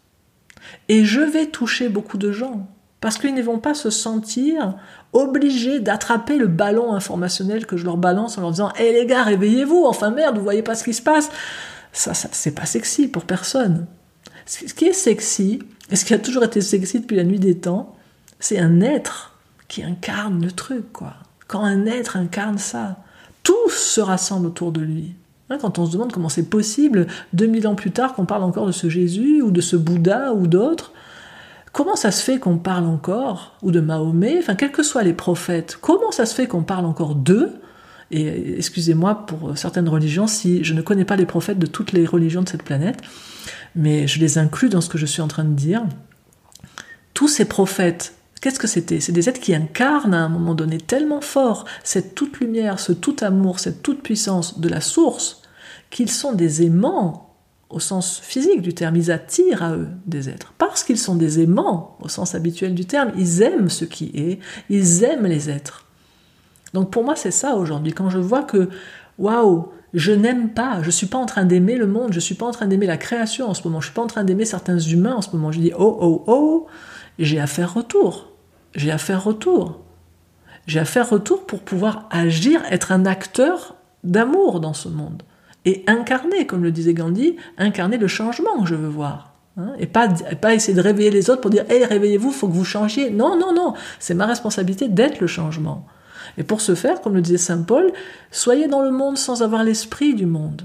[0.89, 2.67] Et je vais toucher beaucoup de gens
[3.01, 4.75] parce qu'ils ne vont pas se sentir
[5.11, 9.23] obligés d'attraper le ballon informationnel que je leur balance en leur disant Hé les gars,
[9.23, 11.29] réveillez-vous, enfin merde, vous voyez pas ce qui se passe.
[11.91, 13.87] Ça, ça c'est pas sexy pour personne.
[14.45, 17.57] Ce qui est sexy, et ce qui a toujours été sexy depuis la nuit des
[17.57, 17.95] temps,
[18.39, 19.37] c'est un être
[19.67, 21.13] qui incarne le truc, quoi.
[21.47, 22.97] Quand un être incarne ça,
[23.43, 25.15] tout se rassemble autour de lui.
[25.58, 28.72] Quand on se demande comment c'est possible, 2000 ans plus tard, qu'on parle encore de
[28.72, 30.93] ce Jésus ou de ce Bouddha ou d'autres,
[31.72, 35.14] comment ça se fait qu'on parle encore, ou de Mahomet, enfin, quels que soient les
[35.14, 37.51] prophètes, comment ça se fait qu'on parle encore d'eux?
[38.12, 42.06] Et excusez-moi pour certaines religions si je ne connais pas les prophètes de toutes les
[42.06, 43.01] religions de cette planète,
[43.76, 45.84] mais je les inclus dans ce que je suis en train de dire.
[47.14, 48.99] Tous ces prophètes, Qu'est-ce que c'était?
[48.99, 52.91] C'est des êtres qui incarnent à un moment donné tellement fort cette toute lumière, ce
[52.91, 55.42] tout amour, cette toute puissance de la source,
[55.93, 57.35] qu'ils sont des aimants
[57.69, 58.97] au sens physique du terme.
[58.97, 60.53] Ils attirent à eux des êtres.
[60.57, 64.39] Parce qu'ils sont des aimants au sens habituel du terme, ils aiment ce qui est,
[64.69, 65.85] ils aiment les êtres.
[66.73, 67.93] Donc pour moi, c'est ça aujourd'hui.
[67.93, 68.69] Quand je vois que,
[69.17, 72.21] waouh, je n'aime pas, je ne suis pas en train d'aimer le monde, je ne
[72.21, 74.07] suis pas en train d'aimer la création en ce moment, je ne suis pas en
[74.07, 75.51] train d'aimer certains humains en ce moment.
[75.51, 76.67] Je dis, oh, oh, oh,
[77.19, 78.33] j'ai à faire retour
[78.75, 79.79] j'ai à faire retour.
[80.65, 85.23] J'ai à faire retour pour pouvoir agir, être un acteur d'amour dans ce monde.
[85.66, 89.34] Et incarner, comme le disait Gandhi, incarner le changement que je veux voir.
[89.57, 92.47] Hein, et pas, pas essayer de réveiller les autres pour dire Hé, réveillez-vous, il faut
[92.47, 93.09] que vous changiez.
[93.11, 93.74] Non, non, non.
[93.99, 95.86] C'est ma responsabilité d'être le changement.
[96.38, 97.91] Et pour ce faire, comme le disait saint Paul,
[98.32, 100.64] soyez dans le monde sans avoir l'esprit du monde,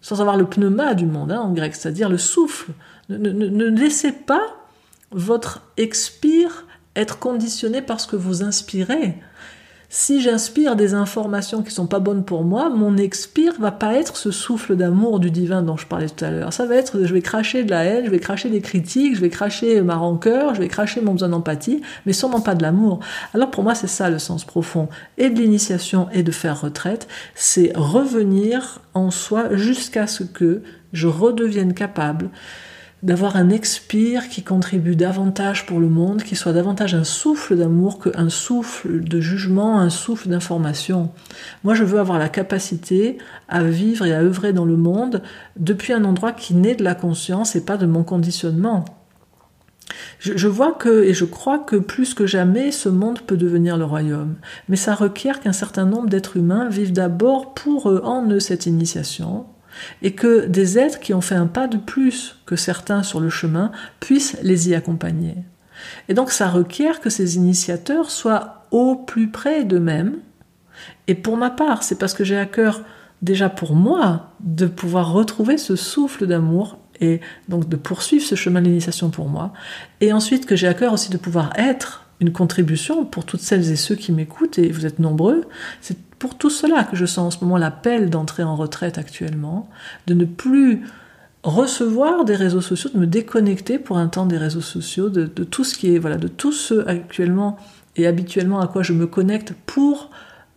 [0.00, 2.72] sans avoir le pneuma du monde hein, en grec, c'est-à-dire le souffle.
[3.08, 4.42] Ne, ne laissez pas
[5.10, 9.16] votre expire être conditionné par ce que vous inspirez.
[9.88, 14.16] Si j'inspire des informations qui sont pas bonnes pour moi, mon expire va pas être
[14.16, 16.52] ce souffle d'amour du divin dont je parlais tout à l'heure.
[16.52, 19.20] Ça va être, je vais cracher de la haine, je vais cracher des critiques, je
[19.20, 22.98] vais cracher ma rancœur, je vais cracher mon besoin d'empathie, mais sûrement pas de l'amour.
[23.32, 27.06] Alors pour moi, c'est ça le sens profond et de l'initiation et de faire retraite,
[27.36, 30.62] c'est revenir en soi jusqu'à ce que
[30.92, 32.30] je redevienne capable
[33.02, 38.00] d'avoir un expire qui contribue davantage pour le monde, qui soit davantage un souffle d'amour
[38.00, 41.10] qu'un souffle de jugement, un souffle d'information.
[41.62, 43.18] Moi, je veux avoir la capacité
[43.48, 45.22] à vivre et à œuvrer dans le monde
[45.56, 48.84] depuis un endroit qui naît de la conscience et pas de mon conditionnement.
[50.18, 53.84] Je, vois que, et je crois que plus que jamais, ce monde peut devenir le
[53.84, 54.36] royaume.
[54.68, 58.66] Mais ça requiert qu'un certain nombre d'êtres humains vivent d'abord pour eux, en eux, cette
[58.66, 59.46] initiation,
[60.02, 63.30] et que des êtres qui ont fait un pas de plus que certains sur le
[63.30, 63.70] chemin
[64.00, 65.36] puissent les y accompagner.
[66.08, 70.18] Et donc ça requiert que ces initiateurs soient au plus près d'eux-mêmes.
[71.06, 72.82] Et pour ma part, c'est parce que j'ai à cœur
[73.22, 78.62] déjà pour moi de pouvoir retrouver ce souffle d'amour et donc de poursuivre ce chemin
[78.62, 79.52] d'initiation pour moi.
[80.00, 83.70] Et ensuite que j'ai à cœur aussi de pouvoir être une contribution pour toutes celles
[83.70, 85.44] et ceux qui m'écoutent, et vous êtes nombreux,
[85.80, 89.68] c'est pour tout cela que je sens en ce moment l'appel d'entrer en retraite actuellement,
[90.06, 90.82] de ne plus
[91.42, 95.64] recevoir des réseaux sociaux, de me déconnecter pour un temps des réseaux sociaux, de, tout
[95.64, 97.56] ce qui est, voilà, de tout ce actuellement
[97.96, 100.10] et habituellement à quoi je me connecte pour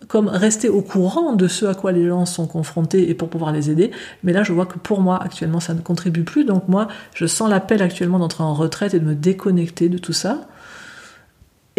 [0.07, 3.51] comme rester au courant de ce à quoi les gens sont confrontés et pour pouvoir
[3.51, 3.91] les aider.
[4.23, 6.45] Mais là, je vois que pour moi, actuellement, ça ne contribue plus.
[6.45, 10.13] Donc moi, je sens l'appel actuellement d'entrer en retraite et de me déconnecter de tout
[10.13, 10.47] ça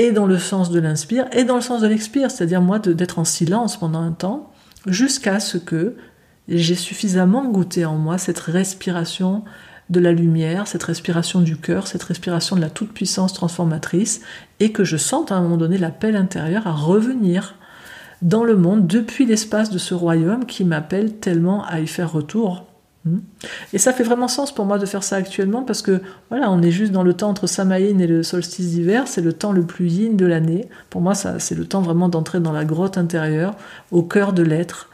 [0.00, 3.18] et dans le sens de l'inspire, et dans le sens de l'expire, c'est-à-dire moi d'être
[3.18, 4.50] en silence pendant un temps,
[4.86, 5.96] jusqu'à ce que
[6.48, 9.44] j'ai suffisamment goûté en moi cette respiration
[9.90, 14.22] de la lumière, cette respiration du cœur, cette respiration de la toute-puissance transformatrice,
[14.58, 17.56] et que je sente à un moment donné l'appel intérieur à revenir
[18.22, 22.69] dans le monde depuis l'espace de ce royaume qui m'appelle tellement à y faire retour.
[23.72, 26.60] Et ça fait vraiment sens pour moi de faire ça actuellement parce que voilà, on
[26.60, 29.62] est juste dans le temps entre Samaïn et le solstice d'hiver, c'est le temps le
[29.62, 30.68] plus yin de l'année.
[30.90, 33.56] Pour moi, ça, c'est le temps vraiment d'entrer dans la grotte intérieure,
[33.90, 34.90] au cœur de l'être,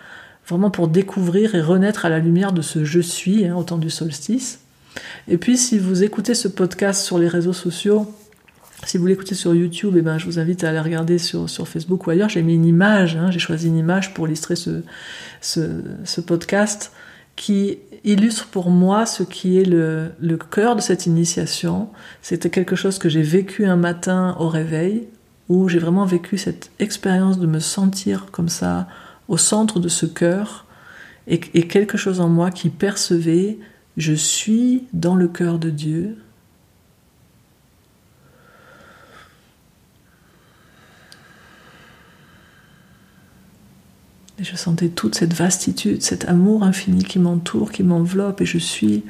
[0.47, 3.79] vraiment pour découvrir et renaître à la lumière de ce je suis hein, au temps
[3.79, 4.61] du solstice.
[5.27, 8.07] Et puis si vous écoutez ce podcast sur les réseaux sociaux,
[8.85, 11.67] si vous l'écoutez sur YouTube, eh ben, je vous invite à aller regarder sur, sur
[11.67, 12.29] Facebook ou ailleurs.
[12.29, 14.83] J'ai mis une image, hein, j'ai choisi une image pour illustrer ce,
[15.41, 16.93] ce, podcast
[17.37, 20.11] qui illustre pour moi ce qui est le,
[20.51, 21.91] cœur de cette initiation.
[22.23, 25.07] C'était quelque chose que j'ai vécu un matin au réveil,
[25.49, 28.89] où j'ai vraiment vécu cette expérience de me sentir comme ça
[29.29, 30.65] au centre de ce cœur,
[31.29, 33.59] et, et quelque chose en moi qui percevait,
[33.97, 36.17] je suis dans le cœur de Dieu,
[44.39, 48.59] Et je sentais toute cette vastitude, cet amour infini qui m'entoure, qui m'enveloppe, et je
[48.59, 49.05] suis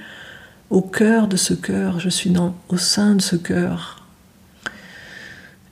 [0.71, 2.33] au cœur de ce cœur, je suis
[2.69, 4.07] au sein de ce cœur.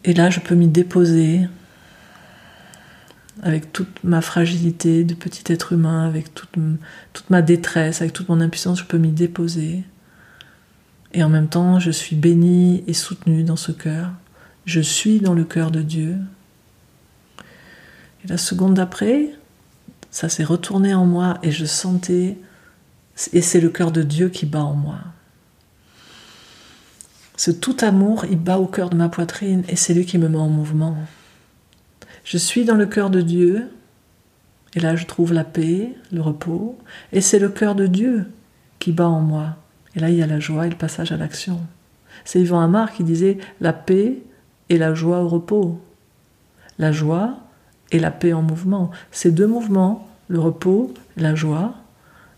[0.04, 1.48] Et là, je peux m'y déposer
[3.42, 6.54] avec toute ma fragilité de petit être humain, avec toute,
[7.12, 9.84] toute ma détresse, avec toute mon impuissance, je peux m'y déposer.
[11.12, 14.10] Et en même temps, je suis bénie et soutenue dans ce cœur.
[14.64, 16.16] Je suis dans le cœur de Dieu.
[18.24, 19.30] Et la seconde d'après,
[20.14, 22.38] ça s'est retourné en moi et je sentais,
[23.32, 25.00] et c'est le cœur de Dieu qui bat en moi.
[27.36, 30.28] Ce tout amour, il bat au cœur de ma poitrine et c'est lui qui me
[30.28, 30.96] met en mouvement.
[32.22, 33.68] Je suis dans le cœur de Dieu
[34.74, 36.78] et là je trouve la paix, le repos,
[37.10, 38.30] et c'est le cœur de Dieu
[38.78, 39.56] qui bat en moi.
[39.96, 41.60] Et là il y a la joie et le passage à l'action.
[42.24, 44.22] C'est Yvan Amar qui disait la paix
[44.68, 45.80] et la joie au repos.
[46.78, 47.43] La joie,
[47.94, 48.90] et la paix en mouvement.
[49.12, 51.74] Ces deux mouvements, le repos, la joie,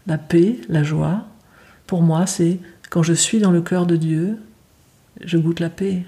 [0.07, 1.25] la paix, la joie,
[1.87, 2.59] pour moi, c'est
[2.91, 4.39] quand je suis dans le cœur de Dieu,
[5.25, 6.05] je goûte la paix.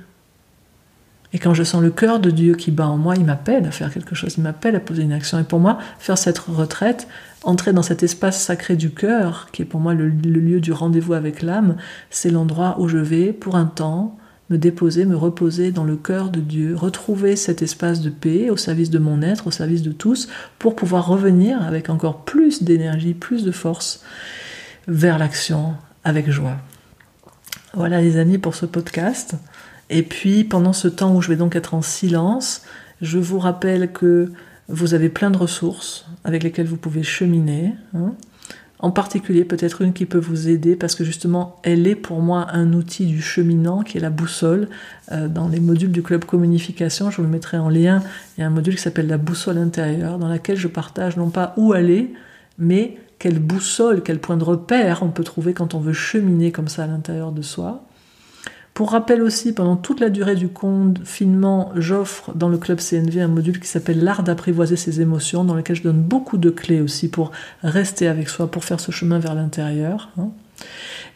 [1.33, 3.71] Et quand je sens le cœur de Dieu qui bat en moi, il m'appelle à
[3.71, 5.39] faire quelque chose, il m'appelle à poser une action.
[5.39, 7.09] Et pour moi, faire cette retraite,
[7.43, 10.73] entrer dans cet espace sacré du cœur, qui est pour moi le, le lieu du
[10.73, 11.77] rendez-vous avec l'âme,
[12.11, 14.19] c'est l'endroit où je vais pour un temps
[14.51, 18.57] me déposer, me reposer dans le cœur de Dieu, retrouver cet espace de paix au
[18.57, 20.29] service de mon être, au service de tous,
[20.59, 24.03] pour pouvoir revenir avec encore plus d'énergie, plus de force
[24.87, 25.75] vers l'action
[26.05, 26.57] avec joie.
[27.75, 29.35] Voilà les amis pour ce podcast.
[29.91, 32.63] Et puis pendant ce temps où je vais donc être en silence,
[33.03, 34.33] je vous rappelle que
[34.69, 37.75] vous avez plein de ressources avec lesquelles vous pouvez cheminer.
[37.95, 38.15] Hein
[38.81, 42.47] en particulier peut-être une qui peut vous aider parce que justement elle est pour moi
[42.53, 44.69] un outil du cheminant qui est la boussole.
[45.11, 48.03] Euh, dans les modules du club communication, je vous mettrai en lien,
[48.37, 51.31] il y a un module qui s'appelle la boussole intérieure dans laquelle je partage non
[51.31, 52.13] pas où aller,
[52.59, 56.69] mais quelle boussole, quel point de repère on peut trouver quand on veut cheminer comme
[56.69, 57.85] ça à l'intérieur de soi.
[58.79, 63.27] Pour rappel aussi, pendant toute la durée du confinement, j'offre dans le club CNV un
[63.27, 67.09] module qui s'appelle l'art d'apprivoiser ses émotions, dans lequel je donne beaucoup de clés aussi
[67.09, 67.33] pour
[67.65, 70.11] rester avec soi, pour faire ce chemin vers l'intérieur.
[70.17, 70.29] Hein.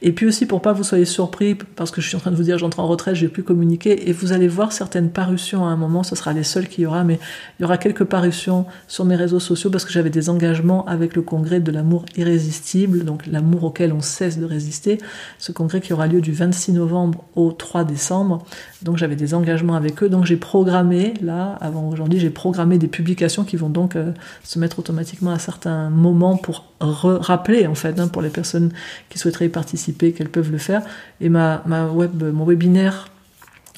[0.04, 2.36] Et puis aussi pour pas vous soyez surpris, parce que je suis en train de
[2.36, 5.68] vous dire j'entre en retraite, j'ai plus communiqué, et vous allez voir certaines parutions à
[5.68, 7.20] un moment, ce sera les seules qu'il y aura, mais
[7.58, 11.14] il y aura quelques parutions sur mes réseaux sociaux parce que j'avais des engagements avec
[11.14, 14.98] le congrès de l'amour irrésistible, donc l'amour auquel on cesse de résister,
[15.38, 18.44] ce congrès qui aura lieu du 26 novembre au 3 décembre,
[18.82, 22.88] donc j'avais des engagements avec eux, donc j'ai programmé, là, avant aujourd'hui, j'ai programmé des
[22.88, 24.12] publications qui vont donc euh,
[24.42, 28.72] se mettre automatiquement à certains moments pour rappeler en fait hein, pour les personnes
[29.08, 30.82] qui souhaiteraient y participer qu'elles peuvent le faire.
[31.20, 33.08] Et ma, ma web, mon webinaire,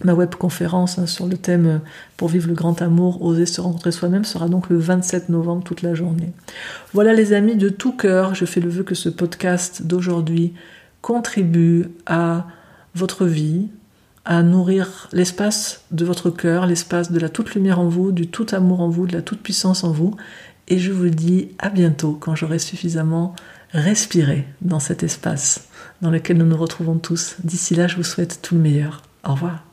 [0.03, 1.79] ma web conférence hein, sur le thème euh,
[2.17, 5.83] pour vivre le grand amour, oser se rencontrer soi-même sera donc le 27 novembre toute
[5.83, 6.33] la journée.
[6.93, 10.55] Voilà les amis, de tout cœur, je fais le vœu que ce podcast d'aujourd'hui
[11.01, 12.47] contribue à
[12.95, 13.69] votre vie,
[14.25, 18.47] à nourrir l'espace de votre cœur, l'espace de la toute lumière en vous, du tout
[18.53, 20.17] amour en vous, de la toute puissance en vous,
[20.69, 23.35] et je vous dis à bientôt quand j'aurai suffisamment
[23.73, 25.69] respiré dans cet espace
[26.01, 27.37] dans lequel nous nous retrouvons tous.
[27.43, 29.03] D'ici là, je vous souhaite tout le meilleur.
[29.25, 29.65] Au revoir.